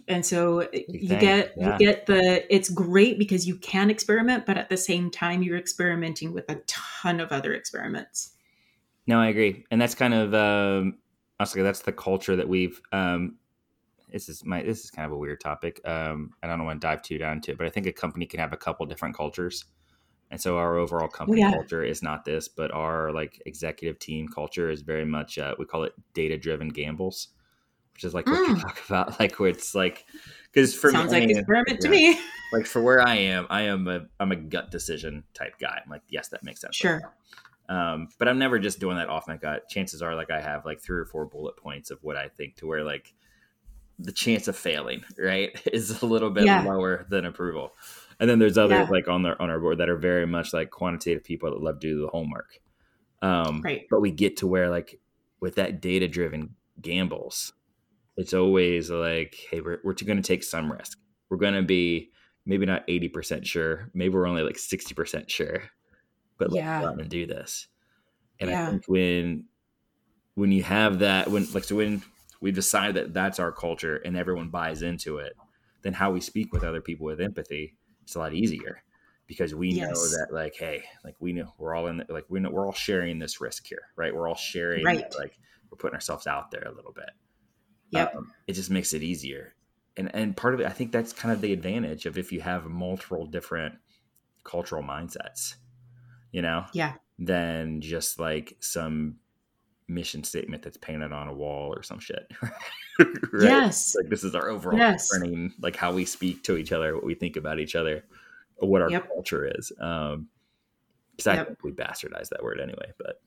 and 0.09 0.25
so 0.25 0.68
you 0.73 1.09
thing, 1.09 1.18
get 1.18 1.52
yeah. 1.56 1.73
you 1.73 1.78
get 1.78 2.06
the 2.06 2.54
it's 2.54 2.68
great 2.68 3.18
because 3.18 3.47
you 3.47 3.56
can 3.56 3.90
experiment 3.90 4.47
but 4.47 4.56
at 4.59 4.68
the 4.68 4.76
same 4.76 5.11
time 5.11 5.42
you're 5.42 5.56
experimenting 5.59 6.32
with 6.32 6.50
a 6.50 6.56
ton 6.66 7.21
of 7.21 7.32
other 7.32 7.54
experiments. 7.54 8.32
No 9.06 9.21
i 9.21 9.28
agree. 9.28 9.64
And 9.71 9.80
that's 9.80 9.94
kind 9.94 10.14
of 10.14 10.35
um 10.35 10.99
honestly 11.38 11.62
that's 11.62 11.80
the 11.82 11.92
culture 11.92 12.37
that 12.37 12.49
we've 12.49 12.80
um 12.92 13.37
this 14.12 14.28
is 14.28 14.44
my 14.44 14.62
this 14.62 14.85
is 14.85 14.90
kind 14.90 15.06
of 15.06 15.12
a 15.12 15.16
weird 15.16 15.40
topic. 15.40 15.80
Um 15.85 16.30
and 16.42 16.50
i 16.52 16.56
don't 16.56 16.64
want 16.66 16.80
to 16.80 16.87
dive 16.87 17.02
too 17.02 17.18
down 17.18 17.35
into 17.35 17.52
it 17.52 17.59
but 17.59 17.66
i 17.66 17.71
think 17.71 17.87
a 17.87 17.92
company 17.92 18.26
can 18.26 18.40
have 18.40 18.52
a 18.52 18.56
couple 18.59 18.85
different 18.87 19.16
cultures. 19.16 19.64
And 20.30 20.40
so 20.40 20.56
our 20.56 20.78
overall 20.78 21.09
company 21.09 21.42
Yeah. 21.42 21.50
culture 21.52 21.85
is 21.85 22.02
not 22.02 22.25
this, 22.25 22.49
but 22.49 22.73
our 22.73 23.12
like 23.12 23.42
executive 23.44 23.99
team 23.99 24.26
culture 24.28 24.71
is 24.71 24.80
very 24.80 25.04
much 25.04 25.37
uh, 25.37 25.54
we 25.59 25.66
call 25.66 25.85
it 25.85 25.92
data 26.14 26.38
driven 26.38 26.68
gambles, 26.71 27.28
which 27.94 28.04
is 28.04 28.14
like 28.14 28.26
what 28.26 28.49
you 28.49 28.54
Mm. 28.54 28.61
talk 28.61 28.80
about, 28.88 29.18
like 29.20 29.38
where 29.38 29.50
it's 29.50 29.75
like 29.75 30.04
because 30.52 30.75
for 30.75 30.88
me. 30.88 30.92
Sounds 30.94 31.12
me, 31.12 31.20
like 31.20 31.30
experiment 31.30 31.80
to 31.80 31.88
me. 31.88 32.18
like 32.52 32.66
for 32.66 32.82
where 32.82 33.06
I 33.06 33.14
am, 33.16 33.46
I 33.50 33.62
am 33.62 33.88
a 33.88 34.06
I'm 34.20 34.32
a 34.32 34.37
gut 34.37 34.70
decision 34.70 35.25
type 35.34 35.58
guy. 35.58 35.80
I'm 35.84 35.90
like, 35.90 36.02
yes, 36.08 36.28
that 36.28 36.42
makes 36.42 36.61
sense. 36.61 36.76
Sure. 36.76 37.14
Um, 37.68 38.08
but 38.18 38.28
I'm 38.28 38.38
never 38.38 38.58
just 38.58 38.80
doing 38.80 38.96
that 38.96 39.08
off 39.08 39.28
my 39.28 39.37
gut. 39.37 39.68
Chances 39.68 40.02
are, 40.02 40.14
like, 40.14 40.30
I 40.30 40.40
have 40.42 40.66
like 40.66 40.80
three 40.80 40.99
or 40.99 41.06
four 41.06 41.25
bullet 41.25 41.56
points 41.56 41.90
of 41.90 42.02
what 42.02 42.16
I 42.16 42.28
think 42.28 42.56
to 42.56 42.66
where 42.66 42.82
like 42.84 43.14
the 43.99 44.12
chance 44.12 44.49
of 44.49 44.56
failing, 44.56 45.04
right, 45.16 45.58
is 45.72 46.02
a 46.02 46.06
little 46.06 46.28
bit 46.30 46.44
Yeah. 46.44 46.62
lower 46.64 47.06
than 47.08 47.25
approval. 47.25 47.72
And 48.20 48.28
then 48.28 48.38
there's 48.38 48.58
others 48.58 48.87
Yeah. 48.88 48.90
like 48.90 49.08
on 49.08 49.22
their 49.22 49.40
on 49.40 49.49
our 49.49 49.58
board 49.61 49.78
that 49.78 49.88
are 49.88 49.96
very 49.96 50.26
much 50.26 50.52
like 50.52 50.70
quantitative 50.70 51.25
people 51.25 51.50
that 51.50 51.62
love 51.62 51.80
to 51.80 51.88
do 51.88 52.00
the 52.00 52.08
homework. 52.08 52.58
Um, 53.22 53.62
Right. 53.62 53.87
But 53.88 54.00
we 54.00 54.11
get 54.11 54.37
to 54.38 54.46
where 54.46 54.68
like 54.68 54.99
with 55.40 55.54
that 55.54 55.80
data 55.80 56.08
driven 56.08 56.56
gambles, 56.80 57.52
it's 58.16 58.35
always 58.35 58.90
like, 58.90 59.37
hey, 59.50 59.61
we're 59.61 59.81
we're 59.85 59.95
going 59.95 60.21
to 60.21 60.26
take 60.26 60.42
some 60.45 60.71
risk. 60.71 60.99
We're 61.31 61.38
going 61.38 61.54
to 61.54 61.62
be 61.62 62.11
maybe 62.45 62.66
not 62.66 62.85
eighty 62.88 63.09
percent 63.09 63.47
sure. 63.47 63.90
Maybe 63.95 64.14
we're 64.14 64.26
only 64.26 64.42
like 64.42 64.59
sixty 64.59 64.95
percent 64.95 65.31
sure. 65.31 65.62
But 66.38 66.50
let's 66.50 66.57
Yeah. 66.57 66.81
go 66.81 66.88
out 66.88 67.00
and 67.00 67.09
do 67.09 67.26
this. 67.26 67.69
And 68.40 68.50
I 68.50 68.54
think 68.71 68.85
when 68.88 69.47
when 70.35 70.52
you 70.52 70.62
have 70.62 71.00
that, 71.00 71.31
when 71.31 71.47
like 71.52 71.64
so 71.64 71.76
when 71.76 72.02
we 72.40 72.50
decide 72.52 72.95
that 72.95 73.14
that's 73.14 73.38
our 73.38 73.52
culture 73.52 73.97
and 73.97 74.16
everyone 74.16 74.49
buys 74.50 74.83
into 74.83 75.19
it, 75.19 75.35
then 75.83 75.92
how 75.92 76.11
we 76.11 76.21
speak 76.21 76.52
with 76.52 76.64
other 76.64 76.81
people 76.81 77.07
with 77.07 77.21
empathy 77.21 77.76
it's 78.02 78.14
a 78.16 78.19
lot 78.19 78.35
easier 78.35 78.83
because 79.28 79.54
we 79.54 79.73
know 79.73 80.09
that 80.09 80.28
like 80.33 80.54
hey 80.59 80.83
like 81.04 81.14
we 81.21 81.33
know 81.33 81.52
we're 81.59 81.75
all 81.75 81.87
in 81.87 81.99
the, 81.99 82.07
like 82.09 82.25
we 82.28 82.40
know 82.40 82.50
we're 82.50 82.66
all 82.66 82.73
sharing 82.73 83.19
this 83.19 83.40
risk 83.40 83.66
here 83.66 83.83
right 83.97 84.14
we're 84.14 84.28
all 84.28 84.35
sharing 84.35 84.85
Right. 84.85 85.04
like 85.16 85.38
we're 85.71 85.76
putting 85.78 85.95
ourselves 85.95 86.26
out 86.26 86.50
there 86.50 86.62
a 86.66 86.75
little 86.75 86.92
bit 86.92 87.11
Yep. 87.92 88.14
um, 88.16 88.32
it 88.46 88.52
just 88.54 88.70
makes 88.70 88.92
it 88.92 89.02
easier 89.02 89.54
and 89.96 90.14
and 90.14 90.37
part 90.37 90.54
of 90.54 90.61
it 90.61 90.66
i 90.66 90.70
think 90.70 90.90
that's 90.92 91.12
kind 91.12 91.32
of 91.32 91.40
the 91.40 91.52
advantage 91.52 92.06
of 92.06 92.16
if 92.18 92.32
you 92.32 92.40
have 92.40 92.64
multiple 92.66 93.26
different 93.26 93.75
cultural 94.44 94.82
mindsets 94.82 95.54
you 96.32 96.42
know 96.42 96.64
Yeah. 96.72 96.94
than 97.18 97.80
just 97.80 98.18
like 98.18 98.56
some 98.61 99.16
mission 99.88 100.25
statement 100.25 100.62
that's 100.62 100.78
painted 100.78 101.12
on 101.12 101.28
a 101.28 101.34
wall 101.34 101.72
or 101.75 101.82
some 101.82 101.99
shit 101.99 102.26
right 102.99 103.42
Yes. 103.42 103.94
like 104.00 104.08
this 104.08 104.25
is 104.25 104.34
our 104.34 104.49
overall 104.49 104.78
Yes. 104.78 105.11
learning 105.12 105.52
like 105.61 105.76
how 105.76 105.92
we 105.92 106.04
speak 106.04 106.42
to 106.44 106.56
each 106.56 106.72
other 106.72 106.94
what 106.94 107.04
we 107.04 107.14
think 107.14 107.37
about 107.37 107.58
each 107.61 107.75
other 107.75 108.04
what 108.56 108.80
our 108.80 108.90
Yep. 108.90 109.08
culture 109.08 109.44
is 109.58 109.70
um 109.80 110.28
because 111.11 111.26
i 111.26 111.34
Yep. 111.34 111.46
think 111.49 111.62
we 111.64 111.72
bastardize 111.72 112.28
that 112.30 112.42
word 112.42 112.61
anyway 112.61 112.90
but 112.99 113.20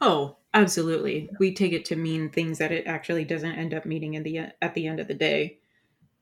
Oh, 0.00 0.36
absolutely. 0.54 1.30
We 1.38 1.54
take 1.54 1.72
it 1.72 1.84
to 1.86 1.96
mean 1.96 2.30
things 2.30 2.58
that 2.58 2.72
it 2.72 2.86
actually 2.86 3.24
doesn't 3.24 3.52
end 3.52 3.74
up 3.74 3.84
meaning 3.84 4.14
in 4.14 4.22
the 4.22 4.38
at 4.60 4.74
the 4.74 4.86
end 4.86 5.00
of 5.00 5.08
the 5.08 5.14
day. 5.14 5.58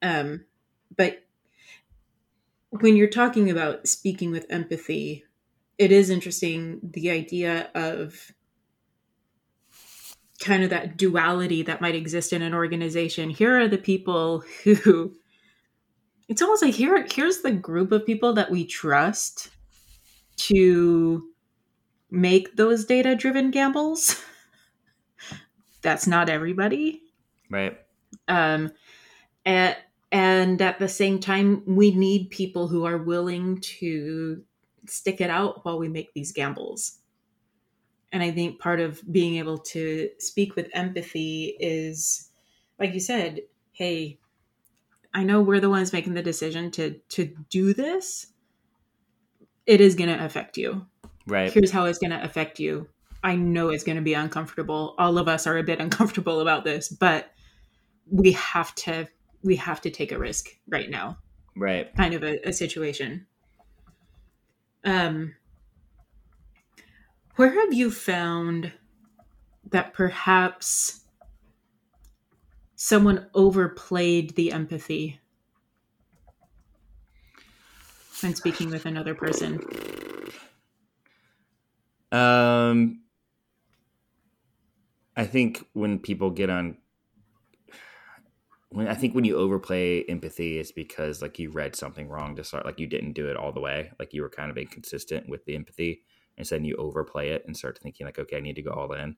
Um, 0.02 0.44
but 0.96 1.24
when 2.70 2.96
you're 2.96 3.08
talking 3.08 3.50
about 3.50 3.86
speaking 3.86 4.30
with 4.30 4.46
empathy, 4.50 5.24
it 5.78 5.92
is 5.92 6.10
interesting 6.10 6.80
the 6.82 7.10
idea 7.10 7.70
of 7.74 8.32
kind 10.40 10.62
of 10.62 10.70
that 10.70 10.96
duality 10.96 11.62
that 11.62 11.80
might 11.80 11.94
exist 11.94 12.32
in 12.32 12.42
an 12.42 12.54
organization. 12.54 13.30
Here 13.30 13.60
are 13.60 13.68
the 13.68 13.78
people 13.78 14.44
who 14.64 15.14
it's 16.28 16.42
almost 16.42 16.62
like 16.62 16.74
here 16.74 17.06
here's 17.10 17.40
the 17.40 17.50
group 17.52 17.90
of 17.90 18.04
people 18.04 18.34
that 18.34 18.50
we 18.50 18.66
trust 18.66 19.50
to 20.36 21.28
make 22.10 22.56
those 22.56 22.84
data 22.84 23.14
driven 23.14 23.50
gambles. 23.50 24.22
That's 25.82 26.06
not 26.06 26.28
everybody. 26.28 27.02
right 27.50 27.78
Um, 28.26 28.72
and, 29.44 29.76
and 30.10 30.60
at 30.60 30.78
the 30.78 30.88
same 30.88 31.20
time, 31.20 31.62
we 31.66 31.90
need 31.90 32.30
people 32.30 32.68
who 32.68 32.84
are 32.84 32.98
willing 32.98 33.60
to 33.60 34.42
stick 34.86 35.20
it 35.20 35.30
out 35.30 35.64
while 35.64 35.78
we 35.78 35.88
make 35.88 36.12
these 36.14 36.32
gambles. 36.32 36.98
And 38.10 38.22
I 38.22 38.30
think 38.30 38.58
part 38.58 38.80
of 38.80 39.02
being 39.10 39.36
able 39.36 39.58
to 39.58 40.08
speak 40.18 40.56
with 40.56 40.70
empathy 40.72 41.56
is, 41.60 42.30
like 42.78 42.94
you 42.94 43.00
said, 43.00 43.42
hey, 43.72 44.18
I 45.12 45.24
know 45.24 45.42
we're 45.42 45.60
the 45.60 45.70
ones 45.70 45.92
making 45.92 46.14
the 46.14 46.22
decision 46.22 46.70
to 46.72 46.98
to 47.10 47.34
do 47.50 47.74
this. 47.74 48.28
It 49.66 49.82
is 49.82 49.94
going 49.94 50.08
to 50.08 50.24
affect 50.24 50.56
you 50.56 50.86
right 51.28 51.52
here's 51.52 51.70
how 51.70 51.84
it's 51.84 51.98
going 51.98 52.10
to 52.10 52.22
affect 52.22 52.58
you. 52.58 52.88
I 53.22 53.36
know 53.36 53.70
it's 53.70 53.84
going 53.84 53.96
to 53.96 54.02
be 54.02 54.14
uncomfortable. 54.14 54.94
All 54.98 55.18
of 55.18 55.28
us 55.28 55.46
are 55.46 55.58
a 55.58 55.62
bit 55.62 55.80
uncomfortable 55.86 56.40
about 56.40 56.64
this, 56.64 56.88
but 56.88 57.32
we 58.10 58.32
have 58.32 58.74
to 58.76 59.08
we 59.42 59.56
have 59.56 59.80
to 59.82 59.90
take 59.90 60.10
a 60.10 60.18
risk 60.18 60.48
right 60.68 60.90
now. 60.90 61.18
right 61.56 61.94
Kind 61.96 62.14
of 62.14 62.24
a, 62.24 62.48
a 62.48 62.52
situation. 62.52 63.26
Um 64.84 65.34
where 67.36 67.50
have 67.50 67.72
you 67.72 67.90
found 67.90 68.72
that 69.70 69.92
perhaps 69.92 71.02
someone 72.74 73.26
overplayed 73.34 74.34
the 74.34 74.50
empathy 74.50 75.20
when 78.22 78.34
speaking 78.34 78.70
with 78.70 78.86
another 78.86 79.14
person? 79.14 79.60
Um, 82.12 83.02
I 85.16 85.24
think 85.24 85.66
when 85.72 85.98
people 85.98 86.30
get 86.30 86.48
on, 86.48 86.78
when 88.70 88.86
I 88.86 88.94
think 88.94 89.14
when 89.14 89.24
you 89.24 89.36
overplay 89.36 90.02
empathy, 90.04 90.58
it's 90.58 90.72
because 90.72 91.22
like 91.22 91.38
you 91.38 91.50
read 91.50 91.74
something 91.74 92.08
wrong 92.08 92.36
to 92.36 92.44
start, 92.44 92.64
like 92.64 92.78
you 92.78 92.86
didn't 92.86 93.12
do 93.12 93.28
it 93.28 93.36
all 93.36 93.52
the 93.52 93.60
way, 93.60 93.90
like 93.98 94.14
you 94.14 94.22
were 94.22 94.30
kind 94.30 94.50
of 94.50 94.58
inconsistent 94.58 95.28
with 95.28 95.44
the 95.44 95.54
empathy, 95.54 96.02
and 96.36 96.46
then 96.46 96.64
you 96.64 96.76
overplay 96.76 97.30
it 97.30 97.44
and 97.46 97.56
start 97.56 97.78
thinking 97.78 98.06
like, 98.06 98.18
okay, 98.18 98.36
I 98.36 98.40
need 98.40 98.56
to 98.56 98.62
go 98.62 98.70
all 98.70 98.92
in. 98.92 99.16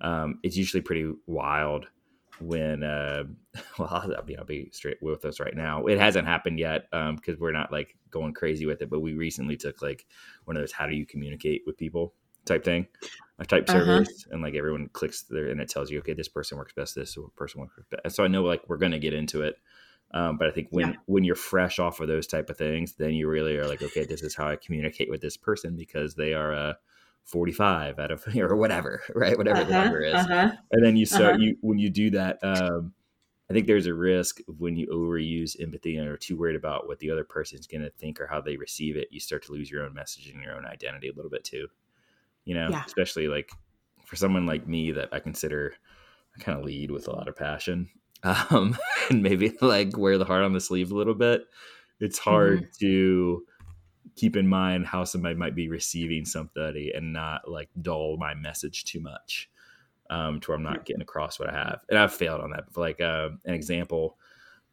Um, 0.00 0.38
it's 0.42 0.56
usually 0.56 0.82
pretty 0.82 1.12
wild 1.26 1.86
when, 2.38 2.82
uh, 2.82 3.24
well, 3.78 3.88
I'll 4.16 4.22
be, 4.22 4.36
I'll 4.36 4.44
be 4.44 4.70
straight 4.72 4.98
with 5.02 5.24
us 5.24 5.40
right 5.40 5.54
now. 5.54 5.86
It 5.86 5.98
hasn't 5.98 6.26
happened 6.26 6.58
yet 6.58 6.86
um 6.92 7.16
because 7.16 7.38
we're 7.38 7.52
not 7.52 7.72
like 7.72 7.96
going 8.10 8.34
crazy 8.34 8.66
with 8.66 8.82
it, 8.82 8.90
but 8.90 9.00
we 9.00 9.14
recently 9.14 9.56
took 9.56 9.82
like 9.82 10.06
one 10.44 10.56
of 10.56 10.62
those 10.62 10.72
how 10.72 10.86
do 10.86 10.94
you 10.94 11.06
communicate 11.06 11.62
with 11.66 11.76
people 11.76 12.14
type 12.44 12.62
thing 12.64 12.86
i 13.38 13.44
type 13.44 13.68
Uh-huh. 13.68 14.04
surveys 14.04 14.26
and 14.30 14.42
like 14.42 14.54
everyone 14.54 14.88
clicks 14.92 15.22
there 15.22 15.48
and 15.48 15.60
it 15.60 15.68
tells 15.68 15.90
you 15.90 15.98
okay 15.98 16.12
this 16.12 16.28
person 16.28 16.58
works 16.58 16.72
best 16.74 16.94
this 16.94 17.16
person 17.36 17.60
works 17.60 17.74
best 17.90 18.02
and 18.04 18.12
so 18.12 18.22
i 18.24 18.28
know 18.28 18.42
like 18.44 18.62
we're 18.68 18.76
to 18.76 18.98
get 18.98 19.14
into 19.14 19.42
it 19.42 19.56
um, 20.12 20.36
but 20.38 20.46
i 20.48 20.50
think 20.50 20.68
when 20.70 20.92
Yeah. 20.92 20.98
when 21.06 21.24
you're 21.24 21.34
fresh 21.34 21.78
off 21.78 22.00
of 22.00 22.08
those 22.08 22.26
type 22.26 22.50
of 22.50 22.56
things 22.56 22.94
then 22.94 23.12
you 23.14 23.28
really 23.28 23.56
are 23.56 23.66
like 23.66 23.82
okay 23.82 24.04
this 24.04 24.22
is 24.22 24.34
how 24.34 24.46
i 24.46 24.56
communicate 24.56 25.10
with 25.10 25.20
this 25.20 25.36
person 25.36 25.74
because 25.76 26.14
they 26.14 26.34
are 26.34 26.54
uh 26.54 26.74
45 27.24 27.98
out 27.98 28.10
of 28.10 28.24
or 28.36 28.56
whatever 28.56 29.02
right 29.14 29.36
whatever 29.38 29.64
the 29.64 29.72
Uh-huh, 29.72 29.82
number 29.84 30.02
is 30.02 30.14
uh-huh. 30.14 30.52
and 30.72 30.84
then 30.84 30.96
you 30.96 31.06
start 31.06 31.34
Uh-huh. 31.34 31.42
you 31.42 31.56
when 31.60 31.78
you 31.78 31.90
do 31.90 32.10
that 32.10 32.38
um 32.42 32.92
i 33.50 33.52
think 33.54 33.66
there's 33.66 33.86
a 33.86 33.94
risk 33.94 34.40
when 34.58 34.76
you 34.76 34.86
overuse 34.88 35.60
empathy 35.60 35.96
and 35.96 36.08
are 36.08 36.16
too 36.16 36.36
worried 36.36 36.56
about 36.56 36.86
what 36.86 36.98
the 36.98 37.10
other 37.10 37.24
person's 37.24 37.66
going 37.66 37.82
to 37.82 37.90
think 37.90 38.20
or 38.20 38.26
how 38.26 38.40
they 38.40 38.56
receive 38.56 38.96
it 38.96 39.08
you 39.10 39.20
start 39.20 39.42
to 39.44 39.52
lose 39.52 39.70
your 39.70 39.84
own 39.84 39.94
message 39.94 40.28
and 40.28 40.42
your 40.42 40.56
own 40.56 40.66
identity 40.66 41.08
a 41.08 41.14
little 41.14 41.30
bit 41.30 41.44
too 41.44 41.68
you 42.44 42.54
know 42.54 42.70
Yeah. 42.70 42.84
especially 42.86 43.28
like 43.28 43.50
for 44.04 44.16
someone 44.16 44.46
like 44.46 44.66
me 44.66 44.90
that 44.92 45.08
i 45.12 45.18
consider 45.18 45.74
i 46.38 46.42
kind 46.42 46.58
of 46.58 46.64
lead 46.64 46.90
with 46.90 47.08
a 47.08 47.12
lot 47.12 47.28
of 47.28 47.36
passion 47.36 47.88
um 48.22 48.76
and 49.10 49.22
maybe 49.22 49.52
like 49.60 49.96
wear 49.96 50.18
the 50.18 50.24
heart 50.24 50.44
on 50.44 50.52
the 50.52 50.60
sleeve 50.60 50.90
a 50.90 50.96
little 50.96 51.14
bit 51.14 51.42
it's 52.00 52.18
hard 52.18 52.68
to 52.80 53.44
keep 54.16 54.36
in 54.36 54.46
mind 54.46 54.86
how 54.86 55.04
somebody 55.04 55.34
might 55.34 55.54
be 55.54 55.68
receiving 55.68 56.24
somebody 56.24 56.92
and 56.92 57.12
not 57.12 57.50
like 57.50 57.68
dull 57.82 58.16
my 58.16 58.34
message 58.34 58.84
too 58.84 59.00
much 59.00 59.50
um, 60.10 60.40
to 60.40 60.50
where 60.50 60.56
I'm 60.56 60.62
not 60.62 60.84
getting 60.84 61.02
across 61.02 61.38
what 61.40 61.50
I 61.50 61.52
have. 61.54 61.80
And 61.88 61.98
I've 61.98 62.14
failed 62.14 62.40
on 62.40 62.50
that. 62.50 62.66
But 62.72 62.80
like 62.80 63.00
uh, 63.00 63.30
an 63.44 63.54
example, 63.54 64.18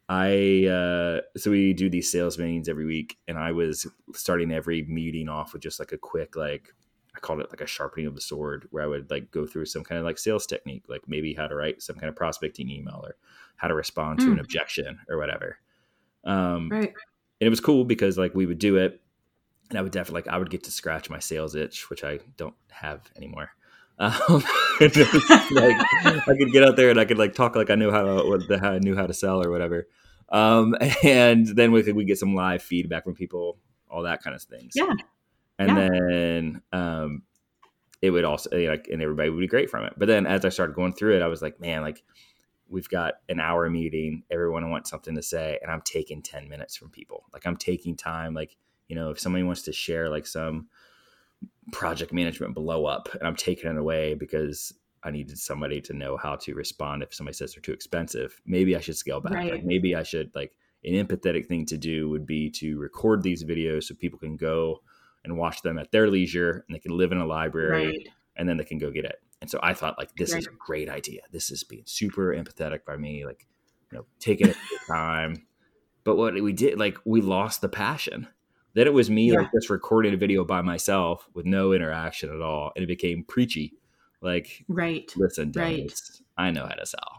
I 0.08 0.66
uh, 0.66 1.20
so 1.36 1.50
we 1.50 1.72
do 1.72 1.88
these 1.88 2.10
sales 2.10 2.38
meetings 2.38 2.68
every 2.68 2.84
week, 2.84 3.18
and 3.28 3.38
I 3.38 3.52
was 3.52 3.86
starting 4.14 4.52
every 4.52 4.82
meeting 4.84 5.28
off 5.28 5.52
with 5.52 5.62
just 5.62 5.78
like 5.78 5.92
a 5.92 5.98
quick 5.98 6.36
like 6.36 6.74
I 7.16 7.20
called 7.20 7.40
it 7.40 7.50
like 7.50 7.60
a 7.60 7.66
sharpening 7.66 8.06
of 8.06 8.14
the 8.14 8.20
sword, 8.20 8.68
where 8.70 8.82
I 8.82 8.86
would 8.86 9.10
like 9.10 9.30
go 9.30 9.46
through 9.46 9.66
some 9.66 9.84
kind 9.84 9.98
of 9.98 10.04
like 10.04 10.18
sales 10.18 10.46
technique, 10.46 10.84
like 10.88 11.02
maybe 11.06 11.34
how 11.34 11.46
to 11.46 11.54
write 11.54 11.82
some 11.82 11.96
kind 11.96 12.08
of 12.08 12.16
prospecting 12.16 12.68
email 12.70 13.00
or 13.04 13.16
how 13.56 13.68
to 13.68 13.74
respond 13.74 14.20
to 14.20 14.32
an 14.32 14.38
Mm. 14.38 14.40
objection 14.40 15.00
or 15.08 15.18
whatever. 15.18 15.58
Um, 16.24 16.76
Right. 16.76 16.92
and 17.40 17.46
it 17.46 17.50
was 17.50 17.60
cool 17.60 17.84
because 17.84 18.18
like 18.18 18.34
we 18.34 18.46
would 18.46 18.58
do 18.60 18.76
it 18.76 19.01
and 19.72 19.78
i 19.78 19.82
would 19.82 19.90
definitely 19.90 20.20
like 20.22 20.28
i 20.28 20.38
would 20.38 20.50
get 20.50 20.62
to 20.62 20.70
scratch 20.70 21.10
my 21.10 21.18
sales 21.18 21.54
itch 21.54 21.90
which 21.90 22.04
i 22.04 22.18
don't 22.36 22.54
have 22.70 23.00
anymore 23.16 23.50
um, 23.98 24.42
and 24.80 24.96
it 24.96 25.12
was 25.12 25.30
like 25.52 25.76
i 26.28 26.36
could 26.38 26.52
get 26.52 26.62
out 26.64 26.76
there 26.76 26.90
and 26.90 27.00
i 27.00 27.04
could 27.04 27.18
like 27.18 27.34
talk 27.34 27.56
like 27.56 27.70
i 27.70 27.74
knew 27.74 27.90
how 27.90 28.02
to 28.02 28.58
how 28.60 28.72
i 28.72 28.78
knew 28.78 28.94
how 28.96 29.06
to 29.06 29.14
sell 29.14 29.42
or 29.42 29.50
whatever 29.50 29.88
um, 30.30 30.74
and 31.04 31.46
then 31.46 31.72
we 31.72 31.82
could 31.82 31.94
we 31.96 32.04
get 32.04 32.18
some 32.18 32.34
live 32.34 32.62
feedback 32.62 33.04
from 33.04 33.14
people 33.14 33.58
all 33.92 34.02
that 34.02 34.22
kind 34.22 34.34
of 34.34 34.42
things. 34.42 34.72
Yeah. 34.74 34.94
And 35.58 35.68
Yeah. 35.68 35.88
then 35.88 36.62
um, 36.72 37.22
it 38.00 38.10
would 38.10 38.24
also 38.24 38.50
like, 38.50 38.88
and 38.90 39.02
everybody 39.02 39.28
would 39.28 39.38
be 39.38 39.46
great 39.46 39.70
from 39.70 39.84
it. 39.84 39.92
But 39.96 40.08
then 40.08 40.26
as 40.26 40.44
I 40.44 40.48
started 40.48 40.74
going 40.74 40.94
through 40.94 41.16
it, 41.16 41.22
I 41.22 41.26
was 41.26 41.42
like, 41.42 41.60
man, 41.60 41.82
like 41.82 42.02
we've 42.68 42.88
got 42.88 43.14
an 43.28 43.38
hour 43.38 43.68
meeting. 43.68 44.24
Everyone 44.30 44.70
wants 44.70 44.88
something 44.90 45.14
to 45.14 45.22
say, 45.22 45.58
and 45.62 45.70
I'm 45.70 45.82
taking 45.82 46.22
10 46.22 46.48
minutes 46.48 46.74
from 46.74 46.88
people. 46.88 47.26
Like 47.32 47.46
I'm 47.46 47.58
taking 47.58 47.96
time. 47.96 48.32
Like, 48.34 48.56
you 48.88 48.96
know, 48.96 49.10
if 49.10 49.18
somebody 49.18 49.42
wants 49.44 49.62
to 49.62 49.72
share 49.72 50.08
like 50.08 50.26
some 50.26 50.68
project 51.72 52.12
management 52.12 52.54
blow 52.54 52.86
up, 52.86 53.08
and 53.14 53.22
I'm 53.26 53.36
taking 53.36 53.70
it 53.70 53.76
away 53.76 54.14
because 54.14 54.72
I 55.02 55.10
needed 55.10 55.38
somebody 55.38 55.80
to 55.82 55.92
know 55.92 56.16
how 56.16 56.36
to 56.36 56.54
respond 56.54 57.02
if 57.02 57.14
somebody 57.14 57.34
says 57.34 57.54
they're 57.54 57.62
too 57.62 57.72
expensive. 57.72 58.40
Maybe 58.46 58.76
I 58.76 58.80
should 58.80 58.96
scale 58.96 59.20
back. 59.20 59.32
Right. 59.34 59.52
Like 59.52 59.64
maybe 59.64 59.94
I 59.96 60.02
should 60.02 60.32
like 60.34 60.54
an 60.84 60.92
empathetic 60.94 61.46
thing 61.46 61.66
to 61.66 61.76
do 61.78 62.08
would 62.10 62.26
be 62.26 62.50
to 62.50 62.78
record 62.78 63.22
these 63.22 63.44
videos 63.44 63.84
so 63.84 63.94
people 63.94 64.18
can 64.18 64.36
go 64.36 64.82
and 65.24 65.36
watch 65.36 65.62
them 65.62 65.78
at 65.78 65.92
their 65.92 66.08
leisure 66.08 66.64
and 66.66 66.74
they 66.74 66.80
can 66.80 66.96
live 66.96 67.12
in 67.12 67.18
a 67.18 67.26
library 67.26 67.86
Right. 67.86 68.08
and 68.36 68.48
then 68.48 68.56
they 68.56 68.64
can 68.64 68.78
go 68.78 68.90
get 68.90 69.04
it. 69.04 69.20
And 69.40 69.50
so 69.50 69.58
I 69.62 69.74
thought 69.74 69.98
like 69.98 70.14
this 70.16 70.32
is 70.34 70.46
a 70.46 70.50
great 70.50 70.88
idea. 70.88 71.22
This 71.32 71.50
is 71.50 71.64
being 71.64 71.82
super 71.84 72.32
empathetic 72.34 72.84
by 72.84 72.96
me, 72.96 73.24
like 73.26 73.46
you 73.90 73.98
know, 73.98 74.06
taking 74.20 74.48
it 74.48 74.56
time. 74.86 75.46
But 76.04 76.16
what 76.16 76.34
we 76.40 76.52
did, 76.52 76.78
like 76.78 76.98
we 77.04 77.20
lost 77.20 77.60
the 77.60 77.68
passion. 77.68 78.28
Then 78.74 78.86
it 78.86 78.92
was 78.92 79.10
me 79.10 79.30
Yeah. 79.32 79.40
like 79.40 79.52
just 79.52 79.68
recording 79.70 80.14
a 80.14 80.16
video 80.16 80.44
by 80.44 80.62
myself 80.62 81.28
with 81.34 81.44
no 81.46 81.72
interaction 81.72 82.30
at 82.34 82.40
all, 82.40 82.72
and 82.74 82.82
it 82.82 82.86
became 82.86 83.24
preachy. 83.24 83.74
Like, 84.20 84.64
Right. 84.68 85.12
listen, 85.16 85.52
Right. 85.54 85.92
I 86.38 86.50
know 86.52 86.62
how 86.66 86.74
to 86.74 86.86
sell. 86.86 87.16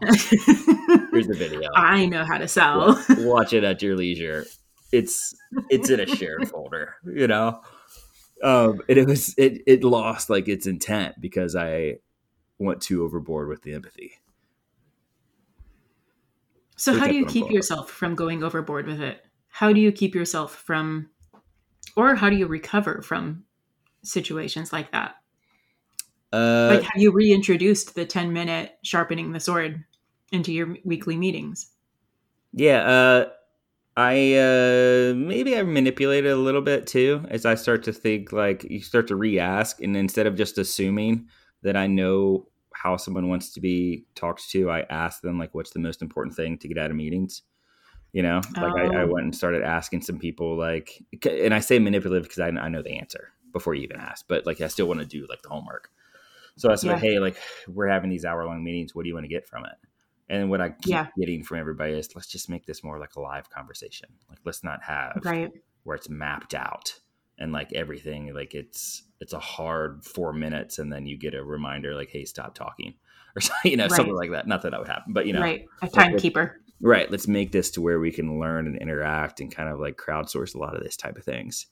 Here's 1.12 1.26
the 1.28 1.36
video. 1.38 1.68
I 1.74 2.06
know 2.06 2.24
how 2.24 2.38
to 2.38 2.48
sell. 2.48 2.98
Watch 3.18 3.52
it 3.52 3.62
at 3.62 3.82
your 3.82 3.94
leisure. 3.96 4.46
It's 4.90 5.34
it's 5.70 5.90
in 5.90 6.00
a 6.00 6.06
shared 6.06 6.48
folder, 6.50 6.96
you 7.04 7.26
know. 7.26 7.60
Um, 8.42 8.80
and 8.88 8.98
it 8.98 9.06
was 9.06 9.34
it 9.38 9.62
it 9.66 9.84
lost 9.84 10.30
like 10.30 10.48
its 10.48 10.66
intent 10.66 11.20
because 11.20 11.54
I 11.54 11.98
went 12.58 12.80
too 12.80 13.04
overboard 13.04 13.48
with 13.48 13.62
the 13.62 13.74
empathy. 13.74 14.12
So 16.76 16.98
how 16.98 17.06
do 17.06 17.14
you 17.14 17.26
keep 17.26 17.50
yourself 17.50 17.90
from 17.90 18.14
going 18.14 18.42
overboard 18.42 18.86
with 18.86 19.00
it? 19.00 19.24
How 19.48 19.72
do 19.72 19.80
you 19.80 19.92
keep 19.92 20.14
yourself 20.14 20.54
from 20.56 21.10
or 21.96 22.14
how 22.14 22.30
do 22.30 22.36
you 22.36 22.46
recover 22.46 23.02
from 23.02 23.44
situations 24.02 24.72
like 24.72 24.92
that? 24.92 25.16
Uh, 26.32 26.66
Like 26.70 26.82
have 26.82 27.00
you 27.00 27.12
reintroduced 27.12 27.94
the 27.94 28.04
10 28.04 28.32
minute 28.32 28.78
sharpening 28.82 29.32
the 29.32 29.40
sword 29.40 29.84
into 30.32 30.52
your 30.52 30.76
weekly 30.84 31.16
meetings? 31.16 31.70
Yeah, 32.52 32.80
uh, 32.82 33.30
I 33.96 34.34
uh, 34.34 35.14
maybe 35.14 35.56
I 35.56 35.62
manipulate 35.62 36.26
it 36.26 36.30
a 36.30 36.36
little 36.36 36.62
bit 36.62 36.86
too 36.86 37.24
as 37.28 37.46
I 37.46 37.54
start 37.54 37.84
to 37.84 37.92
think 37.92 38.32
like 38.32 38.64
you 38.64 38.80
start 38.80 39.08
to 39.08 39.16
re-ask, 39.16 39.80
and 39.80 39.96
instead 39.96 40.26
of 40.26 40.36
just 40.36 40.58
assuming 40.58 41.28
that 41.62 41.76
I 41.76 41.86
know 41.86 42.48
how 42.74 42.96
someone 42.96 43.28
wants 43.28 43.52
to 43.52 43.60
be 43.60 44.04
talked 44.14 44.50
to, 44.50 44.70
I 44.70 44.80
ask 44.90 45.22
them 45.22 45.38
like, 45.38 45.54
"What's 45.54 45.70
the 45.70 45.78
most 45.78 46.02
important 46.02 46.34
thing 46.36 46.58
to 46.58 46.68
get 46.68 46.78
out 46.78 46.90
of 46.90 46.96
meetings?" 46.96 47.42
You 48.14 48.22
know, 48.22 48.40
like 48.62 48.72
I, 48.76 49.00
I 49.00 49.04
Oh. 49.04 49.08
went 49.08 49.24
and 49.24 49.34
started 49.36 49.62
asking 49.64 50.02
some 50.02 50.18
people 50.18 50.56
like, 50.56 51.02
and 51.28 51.52
I 51.52 51.58
say 51.60 51.78
manipulative 51.80 52.24
because 52.28 52.38
I, 52.38 52.48
I 52.48 52.68
know 52.70 52.80
the 52.82 52.96
answer 52.98 53.30
before 53.52 53.74
you 53.74 53.82
even 53.82 53.96
ask, 53.98 54.24
but 54.28 54.46
like 54.46 54.60
I 54.60 54.68
still 54.68 54.86
want 54.86 55.00
to 55.00 55.06
do 55.06 55.26
like 55.28 55.42
the 55.42 55.48
homework. 55.50 55.90
So 56.56 56.70
I 56.70 56.76
said, 56.76 56.90
Yeah. 56.90 56.98
"Hey, 57.00 57.18
like 57.18 57.36
we're 57.68 57.88
having 57.88 58.10
these 58.10 58.24
hour-long 58.24 58.62
meetings. 58.62 58.94
What 58.94 59.02
do 59.02 59.08
you 59.08 59.14
want 59.14 59.24
to 59.24 59.28
get 59.28 59.46
from 59.48 59.64
it?" 59.64 59.74
And 60.28 60.48
what 60.48 60.60
I 60.60 60.70
keep 60.70 60.90
Yeah. 60.90 61.06
getting 61.18 61.42
from 61.44 61.58
everybody 61.58 61.94
is 61.94 62.14
let's 62.14 62.28
just 62.28 62.48
make 62.48 62.66
this 62.66 62.84
more 62.84 63.00
like 63.00 63.16
a 63.16 63.20
live 63.20 63.50
conversation. 63.50 64.08
Like 64.30 64.38
let's 64.44 64.64
not 64.64 64.82
have 64.84 65.22
Right. 65.24 65.52
where 65.82 65.96
it's 65.96 66.08
mapped 66.08 66.54
out 66.54 66.94
and 67.38 67.52
like 67.52 67.72
everything 67.72 68.32
like 68.32 68.54
it's 68.54 69.02
it's 69.20 69.32
a 69.32 69.38
hard 69.40 70.04
four 70.04 70.32
minutes 70.32 70.78
and 70.78 70.92
then 70.92 71.04
you 71.06 71.18
get 71.18 71.34
a 71.34 71.42
reminder 71.44 71.94
like 71.94 72.08
hey 72.10 72.24
stop 72.24 72.54
talking 72.54 72.94
or 73.36 73.40
something 73.40 73.70
you 73.72 73.76
know 73.76 73.88
something 73.88 74.14
like 74.14 74.30
that 74.30 74.46
not 74.46 74.62
that 74.62 74.70
that 74.70 74.78
would 74.78 74.88
happen 74.88 75.12
but 75.12 75.26
you 75.26 75.32
know 75.32 75.42
right. 75.42 75.66
A 75.82 75.88
timekeeper. 75.88 76.60
Right 76.80 77.10
let's 77.10 77.28
make 77.28 77.52
this 77.52 77.70
to 77.70 77.80
where 77.80 77.98
we 78.00 78.10
can 78.10 78.38
learn 78.40 78.66
and 78.66 78.76
interact 78.78 79.40
and 79.40 79.54
kind 79.54 79.68
of 79.68 79.78
like 79.80 79.96
crowdsource 79.96 80.54
a 80.54 80.58
lot 80.58 80.76
of 80.76 80.82
this 80.82 80.96
type 80.96 81.16
of 81.16 81.24
things 81.24 81.66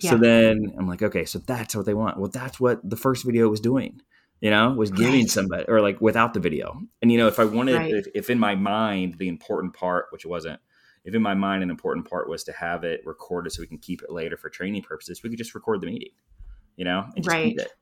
Yeah. 0.00 0.10
so 0.12 0.16
then 0.18 0.72
i'm 0.78 0.86
like 0.88 1.02
okay 1.02 1.24
so 1.24 1.38
that's 1.40 1.74
what 1.74 1.86
they 1.86 1.94
want 1.94 2.18
well 2.18 2.30
that's 2.30 2.58
what 2.60 2.88
the 2.88 2.96
first 2.96 3.24
video 3.24 3.48
was 3.48 3.60
doing 3.60 4.00
you 4.40 4.50
know 4.50 4.70
was 4.72 4.90
giving 4.92 5.22
Right. 5.22 5.28
somebody 5.30 5.64
or 5.66 5.80
like 5.80 6.00
without 6.00 6.34
the 6.34 6.40
video 6.40 6.80
and 7.02 7.10
you 7.10 7.18
know 7.18 7.26
if 7.26 7.38
i 7.40 7.44
wanted 7.44 7.74
Right. 7.76 7.92
if, 7.94 8.06
if 8.14 8.30
in 8.30 8.38
my 8.38 8.54
mind 8.54 9.14
the 9.18 9.28
important 9.28 9.74
part 9.74 10.06
which 10.10 10.24
wasn't 10.24 10.60
if 11.04 11.14
in 11.14 11.22
my 11.22 11.34
mind 11.34 11.62
an 11.62 11.70
important 11.70 12.08
part 12.08 12.28
was 12.28 12.44
to 12.44 12.52
have 12.52 12.84
it 12.84 13.00
recorded 13.04 13.50
so 13.50 13.60
we 13.62 13.66
can 13.66 13.78
keep 13.78 14.02
it 14.02 14.10
later 14.12 14.36
for 14.36 14.48
training 14.50 14.82
purposes 14.82 15.22
we 15.22 15.30
could 15.30 15.38
just 15.38 15.54
record 15.54 15.80
the 15.80 15.86
meeting 15.88 16.10
you 16.76 16.84
know 16.84 17.04
and 17.16 17.24
just 17.24 17.34
Right. 17.34 17.58
it 17.58 17.72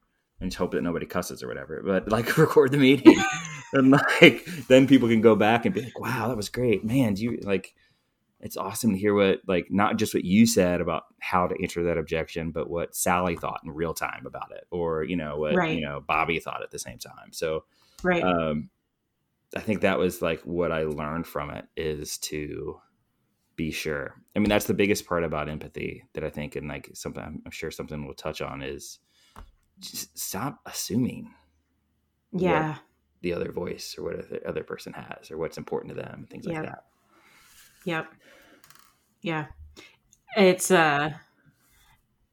and 0.40 0.50
just 0.50 0.58
hope 0.58 0.72
that 0.72 0.82
nobody 0.82 1.04
cusses 1.06 1.42
or 1.42 1.48
whatever 1.48 1.82
but 1.84 2.10
like 2.10 2.36
record 2.38 2.70
the 2.72 2.78
meeting 2.78 3.18
and 3.76 3.90
like 4.20 4.44
then 4.68 4.86
people 4.86 5.08
can 5.08 5.20
go 5.20 5.34
back 5.36 5.64
and 5.66 5.74
be 5.74 5.82
like 5.82 5.98
wow 6.00 6.28
that 6.28 6.36
was 6.36 6.48
great 6.48 6.84
man 6.84 7.14
do 7.14 7.22
you 7.24 7.38
like 7.42 7.74
it's 8.40 8.56
awesome 8.56 8.92
to 8.92 8.98
hear 8.98 9.14
what 9.14 9.40
like 9.46 9.68
not 9.70 9.96
just 9.96 10.12
what 10.14 10.24
you 10.24 10.46
said 10.46 10.80
about 10.80 11.04
how 11.20 11.46
to 11.46 11.60
answer 11.62 11.84
that 11.84 11.98
objection 11.98 12.50
but 12.50 12.68
what 12.68 12.94
sally 12.94 13.36
thought 13.36 13.60
in 13.64 13.70
real 13.70 13.94
time 13.94 14.24
about 14.26 14.50
it 14.52 14.66
or 14.70 15.02
you 15.04 15.16
know 15.16 15.38
what 15.38 15.54
Right. 15.54 15.74
you 15.76 15.80
know 15.84 16.00
bobby 16.06 16.38
thought 16.38 16.62
at 16.62 16.70
the 16.70 16.78
same 16.78 16.98
time 16.98 17.32
so 17.32 17.64
Right. 18.02 18.22
um 18.22 18.68
i 19.56 19.60
think 19.60 19.80
that 19.80 19.98
was 19.98 20.20
like 20.20 20.40
what 20.42 20.70
i 20.72 20.82
learned 20.84 21.26
from 21.26 21.50
it 21.50 21.66
is 21.76 22.18
to 22.18 22.78
be 23.56 23.70
sure 23.70 24.14
i 24.34 24.38
mean 24.38 24.50
that's 24.50 24.66
the 24.66 24.74
biggest 24.74 25.06
part 25.06 25.24
about 25.24 25.48
empathy 25.48 26.04
that 26.12 26.22
i 26.24 26.28
think 26.28 26.56
and 26.56 26.68
like 26.68 26.90
something 26.92 27.40
i'm 27.44 27.50
sure 27.50 27.70
something 27.70 28.04
we'll 28.04 28.14
touch 28.14 28.42
on 28.42 28.60
is 28.60 28.98
just 29.80 30.16
stop 30.18 30.60
assuming 30.66 31.30
yeah. 32.32 32.76
The 33.26 33.34
other 33.34 33.50
voice 33.50 33.96
or 33.98 34.04
what 34.04 34.30
the 34.30 34.46
other 34.48 34.62
person 34.62 34.92
has 34.92 35.30
or 35.30 35.36
what's 35.36 35.58
important 35.58 35.94
to 35.94 36.00
them 36.00 36.26
things 36.30 36.46
like 36.46 36.62
that 36.62 36.84
Yep. 37.86 38.12
Yeah. 39.22 39.46
It's 40.36 40.70
uh 40.70 41.14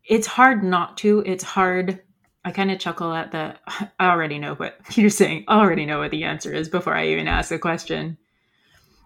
it's 0.04 0.28
hard 0.28 0.64
not 0.64 0.98
to. 0.98 1.24
It's 1.26 1.44
hard. 1.44 2.02
I 2.44 2.52
kind 2.52 2.72
of 2.72 2.80
chuckle 2.80 3.14
at 3.14 3.32
the 3.32 3.56
I 4.00 4.10
already 4.10 4.40
know 4.40 4.56
what 4.56 4.76
you're 4.98 5.10
saying. 5.10 5.46
I 5.48 5.60
already 5.60 5.86
know 5.86 6.00
what 6.00 6.12
the 6.12 6.26
answer 6.26 6.52
is 6.52 6.68
before 6.68 6.96
I 6.96 7.08
even 7.08 7.28
ask 7.28 7.50
the 7.50 7.60
question. 7.60 8.18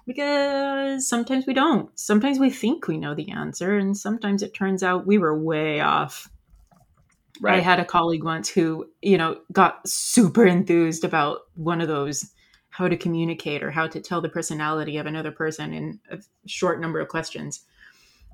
Because 0.07 1.07
sometimes 1.07 1.45
we 1.45 1.53
don't. 1.53 1.89
Sometimes 1.99 2.39
we 2.39 2.49
think 2.49 2.87
we 2.87 2.97
know 2.97 3.13
the 3.13 3.29
answer 3.29 3.77
and 3.77 3.95
sometimes 3.95 4.41
it 4.41 4.53
turns 4.53 4.81
out 4.81 5.05
we 5.05 5.17
were 5.17 5.37
way 5.37 5.81
off. 5.81 6.29
I 7.45 7.59
had 7.59 7.79
a 7.79 7.85
colleague 7.85 8.23
once 8.23 8.49
who, 8.49 8.89
you 9.01 9.17
know, 9.17 9.39
got 9.51 9.87
super 9.87 10.45
enthused 10.45 11.03
about 11.03 11.41
one 11.55 11.81
of 11.81 11.87
those 11.87 12.31
how 12.69 12.87
to 12.87 12.95
communicate 12.97 13.63
or 13.63 13.71
how 13.71 13.87
to 13.87 13.99
tell 13.99 14.21
the 14.21 14.29
personality 14.29 14.97
of 14.97 15.07
another 15.07 15.31
person 15.31 15.73
in 15.73 15.99
a 16.11 16.19
short 16.45 16.79
number 16.79 16.99
of 16.99 17.07
questions. 17.07 17.61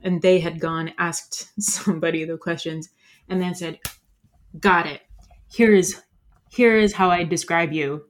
And 0.01 0.21
they 0.21 0.39
had 0.39 0.59
gone, 0.59 0.93
asked 0.97 1.51
somebody 1.61 2.25
the 2.25 2.37
questions, 2.37 2.89
and 3.29 3.41
then 3.41 3.55
said, 3.55 3.79
Got 4.59 4.85
it. 4.85 5.01
Here 5.47 5.73
is 5.73 6.01
here 6.49 6.77
is 6.77 6.93
how 6.93 7.09
I 7.09 7.23
describe 7.23 7.71
you. 7.73 8.05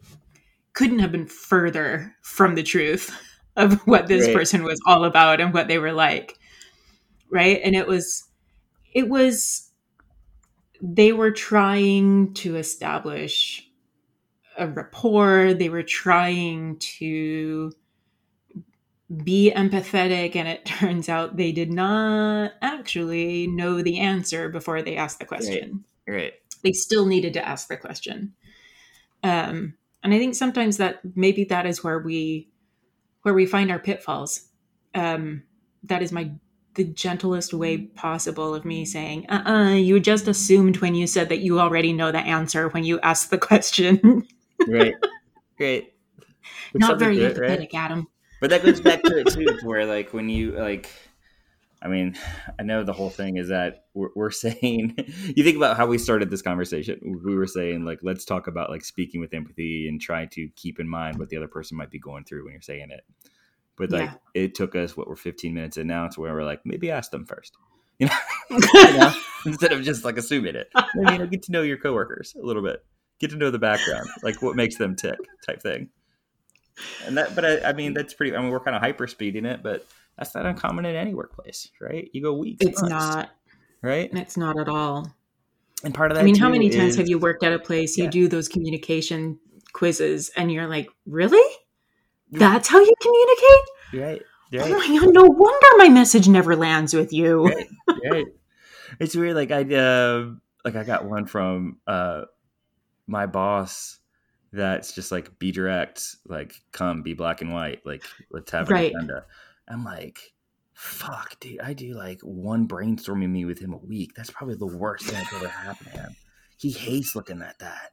Couldn't 0.74 1.00
have 1.00 1.12
been 1.12 1.28
further 1.28 2.16
from 2.24 2.56
the 2.56 2.64
truth 2.64 3.16
of 3.56 3.80
what 3.88 4.08
this 4.08 4.26
Right. 4.28 4.36
person 4.36 4.64
was 4.64 4.82
all 4.88 5.06
about 5.06 5.40
and 5.40 5.54
what 5.54 5.68
they 5.68 5.78
were 5.78 5.94
like. 5.94 6.38
Right. 7.30 7.62
And 7.64 7.76
it 7.76 7.88
was 7.88 8.24
it 8.94 9.08
was 9.08 9.70
they 10.86 11.14
were 11.14 11.32
trying 11.32 12.34
to 12.34 12.58
establish 12.58 13.66
a 14.58 14.68
rapport. 14.68 15.54
They 15.54 15.70
were 15.70 15.82
trying 15.82 16.78
to 17.00 17.72
be 19.24 19.52
empathetic, 19.56 20.36
and 20.36 20.48
it 20.48 20.66
turns 20.66 21.08
out 21.08 21.38
they 21.38 21.54
did 21.54 21.72
not 21.72 22.52
actually 22.62 23.48
know 23.48 23.82
the 23.82 24.00
answer 24.00 24.50
before 24.50 24.82
they 24.82 24.98
asked 24.98 25.20
the 25.20 25.26
question. 25.26 25.86
right 26.06 26.34
They 26.64 26.74
still 26.74 27.06
needed 27.06 27.34
to 27.34 27.48
ask 27.48 27.70
the 27.70 27.78
question. 27.78 28.34
Um, 29.24 29.76
and 30.04 30.14
I 30.14 30.20
think 30.20 30.36
sometimes 30.36 30.78
that 30.78 31.00
maybe 31.16 31.46
that 31.46 31.66
is 31.66 31.82
where 31.82 32.00
we 32.00 32.50
where 33.22 33.34
we 33.34 33.46
find 33.46 33.72
our 33.72 33.80
pitfalls. 33.80 34.50
Um, 34.94 35.44
that 35.84 36.02
is 36.02 36.12
my 36.12 36.32
the 36.76 36.84
gentlest 36.84 37.54
way 37.54 37.78
possible 37.78 38.54
of 38.56 38.66
me 38.66 38.86
saying, 38.86 39.26
uh 39.30 39.44
uh 39.46 39.74
you 39.74 40.00
just 40.00 40.28
assumed 40.28 40.78
when 40.78 40.96
you 40.96 41.08
said 41.08 41.30
that 41.30 41.40
you 41.40 41.60
already 41.60 41.94
know 41.94 42.12
the 42.12 42.20
answer 42.20 42.70
when 42.70 42.84
you 42.84 43.00
asked 43.02 43.30
the 43.30 43.38
question. 43.38 44.24
right 44.68 44.96
great 45.58 45.94
There's 46.72 46.82
Not 46.82 47.00
very 47.00 47.18
to 47.18 47.26
it, 47.26 47.38
right? 47.38 47.60
empathetic, 47.60 47.74
Adam. 47.74 48.08
but 48.42 48.50
that 48.50 48.64
goes 48.64 48.82
back 48.82 49.04
to 49.04 49.18
it 49.20 49.28
too 49.28 49.46
to 49.46 49.66
where 49.66 49.86
like 49.86 50.14
when 50.14 50.30
you 50.30 50.52
like 50.54 50.90
i 51.82 51.88
mean 51.88 52.16
i 52.60 52.64
know 52.64 52.84
the 52.84 52.94
whole 52.94 53.10
thing 53.10 53.38
is 53.38 53.50
that 53.50 53.86
we're, 53.94 54.10
we're 54.16 54.32
saying 54.32 54.96
you 55.36 55.44
think 55.44 55.58
about 55.58 55.78
how 55.78 55.86
we 55.86 55.98
started 55.98 56.30
this 56.30 56.42
conversation 56.42 57.00
we 57.26 57.36
were 57.36 57.48
saying 57.48 57.86
like 57.86 58.00
let's 58.04 58.26
talk 58.26 58.48
about 58.48 58.70
like 58.70 58.84
speaking 58.86 59.20
with 59.22 59.34
empathy 59.34 59.88
and 59.88 60.00
try 60.02 60.26
to 60.26 60.48
keep 60.56 60.80
in 60.80 60.88
mind 60.88 61.20
what 61.20 61.30
the 61.30 61.38
other 61.38 61.48
person 61.48 61.78
might 61.78 61.92
be 61.92 62.00
going 62.00 62.24
through 62.24 62.44
when 62.44 62.54
you're 62.54 62.62
saying 62.62 62.90
it 62.90 63.04
but 63.78 63.92
like 63.92 64.10
Yeah. 64.10 64.16
it 64.34 64.56
took 64.56 64.76
us 64.76 64.96
what 64.96 65.08
we're 65.08 65.16
15 65.16 65.54
minutes 65.54 65.78
in 65.78 65.88
now 65.88 66.08
to 66.08 66.22
where 66.22 66.34
we're 66.34 66.44
like 66.44 66.62
maybe 66.66 66.92
ask 66.92 67.12
them 67.12 67.26
first 67.26 67.54
You 68.00 68.08
know, 68.08 68.18
you 68.50 68.60
know? 68.98 69.14
instead 69.46 69.72
of 69.72 69.84
just 69.84 70.04
like 70.04 70.18
assuming 70.18 70.56
it. 70.56 70.70
you 70.96 71.18
know, 71.18 71.28
get 71.28 71.44
to 71.44 71.52
know 71.52 71.62
your 71.62 71.78
coworkers 71.78 72.36
a 72.42 72.44
little 72.44 72.64
bit, 72.64 72.84
get 73.20 73.30
to 73.30 73.38
know 73.38 73.52
the 73.52 73.60
background, 73.60 74.08
like 74.24 74.42
what 74.42 74.56
makes 74.56 74.78
them 74.78 74.96
tick, 74.96 75.18
type 75.46 75.62
thing. 75.62 75.90
And 77.06 77.16
that, 77.18 77.36
but 77.36 77.46
I, 77.46 77.70
I 77.70 77.74
mean, 77.74 77.94
that's 77.94 78.16
pretty. 78.16 78.36
I 78.36 78.42
mean, 78.42 78.50
we're 78.50 78.60
kind 78.60 78.76
of 78.76 78.82
hyper 78.82 79.06
speeding 79.06 79.46
it, 79.46 79.62
but 79.62 79.86
that's 80.18 80.34
not 80.34 80.48
uncommon 80.48 80.86
in 80.86 80.96
any 80.96 81.14
workplace, 81.14 81.70
right? 81.80 82.10
You 82.14 82.24
go 82.24 82.34
weeks. 82.34 82.66
It's 82.66 82.82
months, 82.82 82.92
not 82.92 83.30
right. 83.84 84.10
And 84.10 84.20
it's 84.20 84.38
not 84.38 84.60
at 84.60 84.68
all. 84.68 85.14
And 85.84 85.94
part 85.94 86.12
of 86.12 86.16
that. 86.16 86.22
I 86.22 86.26
mean, 86.26 86.36
how 86.36 86.50
many 86.50 86.70
times 86.70 86.96
have 86.96 87.08
you 87.08 87.20
worked 87.20 87.44
at 87.44 87.54
a 87.54 87.60
place? 87.60 87.96
You 87.96 88.06
yeah. 88.06 88.10
do 88.10 88.28
those 88.28 88.48
communication 88.48 89.38
quizzes, 89.74 90.32
and 90.36 90.52
you're 90.52 90.68
like, 90.68 90.90
really? 91.06 91.58
That's 92.40 92.68
how 92.68 92.80
you 92.80 92.94
communicate? 93.02 93.64
Right. 93.94 94.22
right. 94.54 94.74
Oh 94.74 94.78
my 94.78 95.00
god! 95.00 95.14
No 95.14 95.24
wonder 95.24 95.68
my 95.78 95.90
message 95.90 96.28
never 96.28 96.56
lands 96.56 96.94
with 96.94 97.14
you. 97.14 97.46
Right. 97.46 97.68
right. 98.12 98.26
It's 99.00 99.16
weird. 99.16 99.36
Like 99.36 99.52
I, 99.52 99.62
uh, 99.62 100.32
like 100.64 100.76
I 100.76 100.84
got 100.84 101.06
one 101.06 101.26
from 101.26 101.80
uh, 101.88 102.24
my 103.08 103.26
boss 103.26 104.00
that's 104.52 104.94
just 104.94 105.12
like 105.12 105.38
be 105.40 105.52
direct, 105.52 106.16
like 106.28 106.54
come 106.72 107.02
be 107.02 107.14
black 107.14 107.42
and 107.42 107.54
white, 107.54 107.86
like 107.86 108.04
let's 108.32 108.52
have 108.52 108.70
an 108.70 108.76
right. 108.76 108.92
agenda. 108.92 109.26
I'm 109.68 109.84
like, 109.84 110.20
fuck, 110.74 111.40
dude, 111.40 111.60
I 111.60 111.74
do 111.74 111.96
like 111.96 112.20
one 112.22 112.68
brainstorming 112.68 113.30
me 113.30 113.46
with 113.46 113.60
him 113.60 113.74
a 113.74 113.78
week. 113.78 114.14
That's 114.16 114.30
probably 114.30 114.56
the 114.56 114.68
worst 114.68 115.06
thing 115.06 115.16
that's 115.16 115.34
ever 115.34 115.48
happened 115.48 115.92
to 115.94 116.02
him. 116.02 116.16
He 116.58 116.72
hates 116.72 117.16
looking 117.16 117.42
at 117.42 117.60
that. 117.60 117.92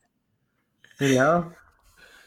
You 1.01 1.15
know? 1.15 1.53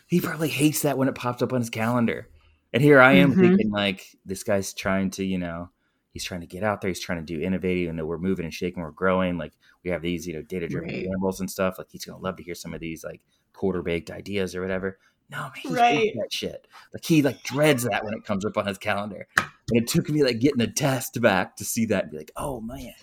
He 0.07 0.21
probably 0.21 0.49
hates 0.49 0.81
that 0.83 0.97
when 0.97 1.07
it 1.07 1.15
pops 1.15 1.41
up 1.41 1.53
on 1.53 1.61
his 1.61 1.69
calendar. 1.69 2.29
And 2.73 2.81
here 2.81 2.99
I 2.99 3.13
am 3.13 3.31
mm-hmm. 3.31 3.41
thinking 3.41 3.71
like 3.71 4.05
this 4.25 4.43
guy's 4.43 4.73
trying 4.73 5.11
to, 5.11 5.23
you 5.23 5.37
know, 5.37 5.69
he's 6.11 6.23
trying 6.23 6.41
to 6.41 6.47
get 6.47 6.63
out 6.63 6.81
there, 6.81 6.89
he's 6.89 6.99
trying 6.99 7.19
to 7.19 7.25
do 7.25 7.41
innovative, 7.41 7.89
and 7.89 7.97
know 7.97 8.05
we're 8.05 8.17
moving 8.17 8.45
and 8.45 8.53
shaking, 8.53 8.81
we're 8.81 8.91
growing. 8.91 9.37
Like 9.37 9.53
we 9.83 9.91
have 9.91 10.01
these, 10.01 10.27
you 10.27 10.33
know, 10.33 10.41
data 10.41 10.67
driven 10.67 10.89
right. 10.89 11.05
gambles 11.05 11.39
and 11.39 11.49
stuff. 11.49 11.75
Like 11.77 11.87
he's 11.89 12.05
gonna 12.05 12.21
love 12.21 12.37
to 12.37 12.43
hear 12.43 12.55
some 12.55 12.73
of 12.73 12.79
these 12.79 13.03
like 13.03 13.21
quarter 13.53 13.81
baked 13.81 14.11
ideas 14.11 14.55
or 14.55 14.61
whatever. 14.61 14.97
No, 15.29 15.41
man, 15.41 15.51
he 15.55 15.69
right. 15.69 16.11
that 16.15 16.31
shit. 16.31 16.67
Like 16.93 17.05
he 17.05 17.21
like 17.21 17.41
dreads 17.43 17.83
that 17.83 18.03
when 18.03 18.13
it 18.13 18.25
comes 18.25 18.45
up 18.45 18.57
on 18.57 18.67
his 18.67 18.77
calendar. 18.77 19.27
And 19.37 19.81
it 19.81 19.87
took 19.87 20.09
me 20.09 20.23
like 20.23 20.39
getting 20.39 20.61
a 20.61 20.67
test 20.67 21.19
back 21.21 21.55
to 21.57 21.65
see 21.65 21.85
that 21.87 22.03
and 22.03 22.11
be 22.11 22.17
like, 22.17 22.31
oh 22.35 22.61
man. 22.61 22.93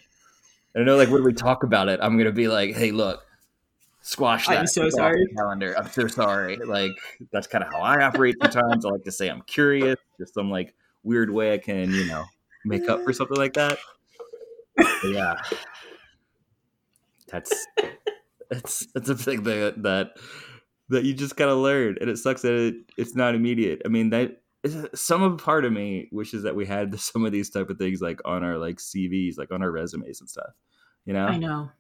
And 0.75 0.83
I 0.83 0.87
know 0.87 0.97
like 0.97 1.11
when 1.11 1.25
we 1.25 1.33
talk 1.33 1.63
about 1.63 1.89
it, 1.89 1.99
I'm 2.03 2.17
gonna 2.19 2.33
be 2.33 2.49
like, 2.49 2.75
hey, 2.75 2.93
look, 2.93 3.25
squash 4.01 4.47
that. 4.49 4.59
I'm 4.59 4.67
so 4.67 4.89
sorry. 4.91 5.27
Calendar. 5.37 5.77
I'm 5.79 5.89
so 5.89 6.07
sorry. 6.07 6.57
Like 6.57 6.93
that's 7.33 7.47
kind 7.47 7.65
of 7.65 7.73
how 7.73 7.81
I 7.81 8.03
operate 8.05 8.37
sometimes. 8.43 8.85
I 8.85 8.91
like 8.91 9.05
to 9.05 9.13
say 9.13 9.29
I'm 9.29 9.43
curious, 9.43 9.97
just 10.19 10.35
some 10.35 10.51
like 10.51 10.75
weird 11.03 11.31
way 11.31 11.55
I 11.55 11.59
can, 11.59 11.93
you 11.93 12.07
know, 12.07 12.25
make 12.65 12.89
up 12.89 13.03
for 13.05 13.13
something 13.13 13.39
like 13.39 13.55
that. 13.55 13.79
But 14.77 15.05
yeah. 15.05 15.37
That's 17.31 17.67
that's 18.51 18.87
that's 18.95 19.09
a 19.09 19.15
thing 19.15 19.45
that 19.45 19.83
that 19.83 20.17
that 20.89 21.05
you 21.05 21.15
just 21.15 21.37
gotta 21.37 21.55
learn, 21.55 21.97
and 22.01 22.11
it 22.11 22.19
sucks 22.19 22.43
that 22.43 22.53
it, 22.53 22.75
it's 22.99 23.15
not 23.15 23.35
immediate. 23.35 23.83
I 23.85 23.89
mean, 23.89 24.11
that 24.11 24.41
some 24.95 25.23
of 25.23 25.39
part 25.39 25.65
of 25.65 25.73
me 25.73 26.09
wishes 26.13 26.43
that 26.43 26.57
we 26.57 26.67
had 26.67 26.99
some 27.01 27.25
of 27.25 27.33
these 27.33 27.51
type 27.51 27.71
of 27.71 27.79
things 27.79 28.01
like 28.01 28.21
on 28.25 28.45
our 28.45 28.59
like 28.59 28.77
CVs, 28.77 29.39
like 29.39 29.53
on 29.53 29.63
our 29.63 29.71
resumes 29.71 30.21
and 30.21 30.29
stuff. 30.29 30.51
You 31.05 31.15
know, 31.15 31.27
I 31.27 31.39
know, 31.39 31.71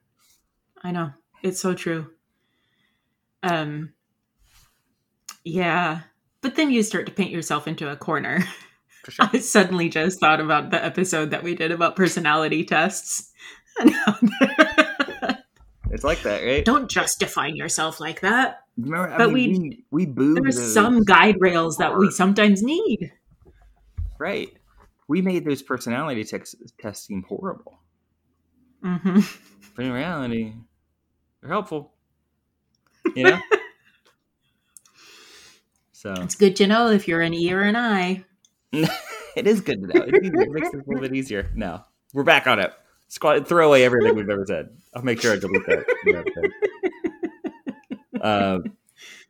I 0.83 0.92
know, 0.92 1.11
it's 1.42 1.61
so 1.61 1.74
true. 1.74 2.11
Um, 3.42 3.92
yeah, 5.44 6.00
but 6.40 6.57
then 6.57 6.70
you 6.70 6.83
start 6.83 7.07
to 7.07 7.12
paint 7.12 7.31
yourself 7.31 7.66
into 7.66 7.90
a 7.90 7.96
corner. 7.96 8.44
Sure. 9.09 9.31
I 9.33 9.38
suddenly 9.38 9.88
just 9.88 10.20
thought 10.20 10.40
about 10.40 10.70
the 10.70 10.85
episode 10.85 11.31
that 11.31 11.42
we 11.42 11.55
did 11.55 11.72
about 11.72 11.96
personality 11.96 12.64
tests. 12.64 13.33
it's 15.90 16.05
like 16.05 16.20
that, 16.22 16.42
right? 16.44 16.62
Don't 16.64 16.88
just 16.88 17.18
define 17.18 17.57
yourself 17.57 17.98
like 17.98 18.20
that. 18.20 18.61
Remember, 18.76 19.14
but 19.16 19.33
mean, 19.33 19.85
we 19.90 20.05
we, 20.05 20.07
boo. 20.07 20.35
There's 20.35 20.74
some 20.74 21.03
guide 21.03 21.37
rails 21.40 21.79
that 21.79 21.96
we 21.96 22.11
sometimes 22.11 22.62
need. 22.62 23.11
Right. 24.18 24.50
We 25.09 25.22
made 25.22 25.46
those 25.46 25.62
personality 25.62 26.22
tests 26.22 26.55
tests 26.79 27.07
seem 27.07 27.24
horrible. 27.26 27.81
Mm-hmm. 28.85 29.20
But 29.76 29.85
in 29.87 29.92
reality, 29.92 30.53
they're 31.40 31.50
helpful. 31.50 31.92
You 33.14 33.24
know. 33.24 33.38
so 35.92 36.14
it's 36.18 36.35
good 36.35 36.57
to 36.57 36.66
know 36.66 36.90
if 36.90 37.09
you're 37.09 37.22
an 37.22 37.35
E 37.35 37.53
or 37.53 37.62
an 37.62 37.76
I. 37.76 38.24
it 38.72 39.46
is 39.46 39.61
good 39.61 39.83
to 39.83 39.87
know. 39.88 40.05
It, 40.05 40.14
it 40.14 40.50
makes 40.50 40.68
it 40.68 40.74
a 40.74 40.85
little 40.87 41.00
bit 41.00 41.14
easier. 41.14 41.50
No. 41.55 41.85
we're 42.12 42.24
back 42.24 42.46
on 42.46 42.59
it. 42.59 42.72
Squad, 43.09 43.48
throw 43.48 43.68
away 43.68 43.85
everything 43.85 44.14
we've 44.14 44.31
ever 44.31 44.46
said. 44.46 44.68
I'll 44.94 45.03
make 45.03 45.20
sure 45.20 45.33
I 45.33 45.38
delete 45.38 45.66
that. 45.66 46.50
Um, 48.22 48.76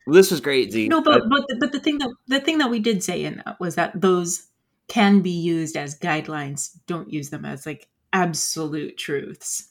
well, 0.05 0.14
this 0.14 0.33
was 0.33 0.40
great, 0.40 0.73
Z. 0.73 0.88
No, 0.88 1.01
but 1.01 1.23
but 1.29 1.46
the, 1.46 1.57
but 1.61 1.70
the 1.70 1.79
thing 1.79 1.99
that 1.99 2.11
the 2.27 2.40
thing 2.40 2.59
that 2.59 2.70
we 2.70 2.81
did 2.81 3.05
say 3.05 3.25
in 3.25 3.40
that 3.44 3.61
was 3.61 3.77
that 3.77 3.99
those 4.01 4.49
can 4.88 5.20
be 5.20 5.31
used 5.31 5.77
as 5.77 5.99
guidelines. 5.99 6.77
Don't 6.87 7.12
use 7.12 7.31
them 7.31 7.44
as 7.44 7.66
like 7.66 7.88
absolute 8.12 8.99
truths. 8.99 9.68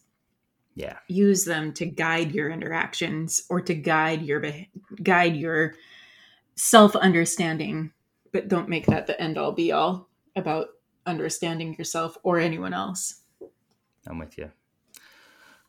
Yeah. 0.76 0.98
Use 1.08 1.46
them 1.46 1.74
to 1.74 1.86
guide 1.86 2.32
your 2.32 2.50
interactions 2.50 3.44
or 3.50 3.62
to 3.62 3.74
guide 3.74 4.22
your 4.22 4.44
guide 5.04 5.36
your 5.36 5.76
self 6.56 6.96
understanding, 6.96 7.92
but 8.32 8.48
don't 8.48 8.70
make 8.70 8.86
that 8.88 9.08
the 9.08 9.20
end 9.22 9.38
all 9.38 9.52
be 9.52 9.72
all 9.72 10.10
about 10.36 10.68
understanding 11.06 11.76
yourself 11.78 12.18
or 12.24 12.40
anyone 12.40 12.74
else. 12.74 13.22
I'm 14.08 14.20
with 14.20 14.38
you. 14.38 14.52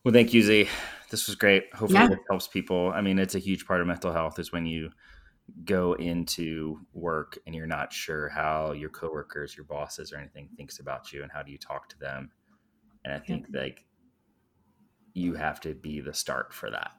Well, 0.04 0.14
thank 0.14 0.32
you, 0.32 0.42
Z 0.42 0.68
this 1.10 1.26
was 1.26 1.36
great. 1.36 1.72
Hopefully, 1.74 2.00
yeah. 2.00 2.12
it 2.12 2.18
helps 2.28 2.48
people. 2.48 2.92
I 2.94 3.00
mean, 3.00 3.18
it's 3.18 3.34
a 3.34 3.40
huge 3.40 3.66
part 3.66 3.80
of 3.80 3.86
mental 3.86 4.12
health 4.12 4.38
is 4.38 4.52
when 4.52 4.64
you 4.64 4.90
go 5.64 5.94
into 5.94 6.78
work 6.94 7.38
and 7.44 7.54
you're 7.54 7.66
not 7.66 7.92
sure 7.92 8.28
how 8.28 8.72
your 8.72 8.88
coworkers, 8.88 9.56
your 9.56 9.64
bosses, 9.64 10.12
or 10.12 10.18
anything 10.18 10.48
thinks 10.56 10.78
about 10.78 11.12
you, 11.12 11.22
and 11.22 11.30
how 11.30 11.42
do 11.42 11.50
you 11.50 11.58
talk 11.58 11.88
to 11.90 11.98
them. 11.98 12.30
And 13.04 13.12
I 13.12 13.18
think 13.18 13.46
yeah. 13.52 13.62
like 13.62 13.84
you 15.14 15.34
have 15.34 15.60
to 15.60 15.74
be 15.74 16.00
the 16.00 16.14
start 16.14 16.52
for 16.52 16.70
that. 16.70 16.92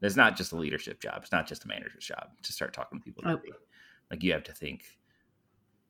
It's 0.00 0.16
not 0.16 0.36
just 0.36 0.52
a 0.52 0.56
leadership 0.56 1.00
job. 1.00 1.20
It's 1.22 1.32
not 1.32 1.46
just 1.46 1.64
a 1.64 1.68
manager's 1.68 2.04
job 2.04 2.28
to 2.42 2.52
start 2.52 2.72
talking 2.72 3.00
to 3.00 3.04
people. 3.04 3.24
Oh. 3.26 3.40
Like 4.10 4.22
you 4.22 4.32
have 4.32 4.44
to 4.44 4.52
think 4.52 4.84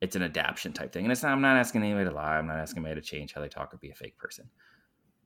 it's 0.01 0.15
an 0.15 0.23
adaptation 0.23 0.73
type 0.73 0.91
thing. 0.91 1.05
And 1.05 1.11
it's 1.11 1.23
not, 1.23 1.31
I'm 1.31 1.41
not 1.41 1.57
asking 1.57 1.83
anybody 1.83 2.09
to 2.09 2.15
lie. 2.15 2.37
I'm 2.37 2.47
not 2.47 2.57
asking 2.57 2.83
anybody 2.83 3.01
to 3.01 3.07
change 3.07 3.33
how 3.33 3.41
they 3.41 3.49
talk 3.49 3.73
or 3.73 3.77
be 3.77 3.91
a 3.91 3.95
fake 3.95 4.17
person. 4.17 4.49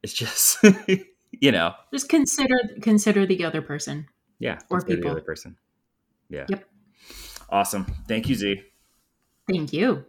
It's 0.01 0.13
just 0.13 0.57
you 1.31 1.51
know, 1.51 1.73
just 1.91 2.09
consider 2.09 2.55
consider 2.81 3.25
the 3.25 3.43
other 3.45 3.61
person. 3.61 4.07
Yeah, 4.39 4.59
or 4.69 4.81
people. 4.81 5.03
The 5.03 5.11
other 5.11 5.21
person. 5.21 5.55
Yeah. 6.29 6.45
Yep. 6.49 6.65
Awesome. 7.49 7.85
Thank 8.07 8.29
you, 8.29 8.35
Z. 8.35 8.61
Thank 9.47 9.73
you. 9.73 10.05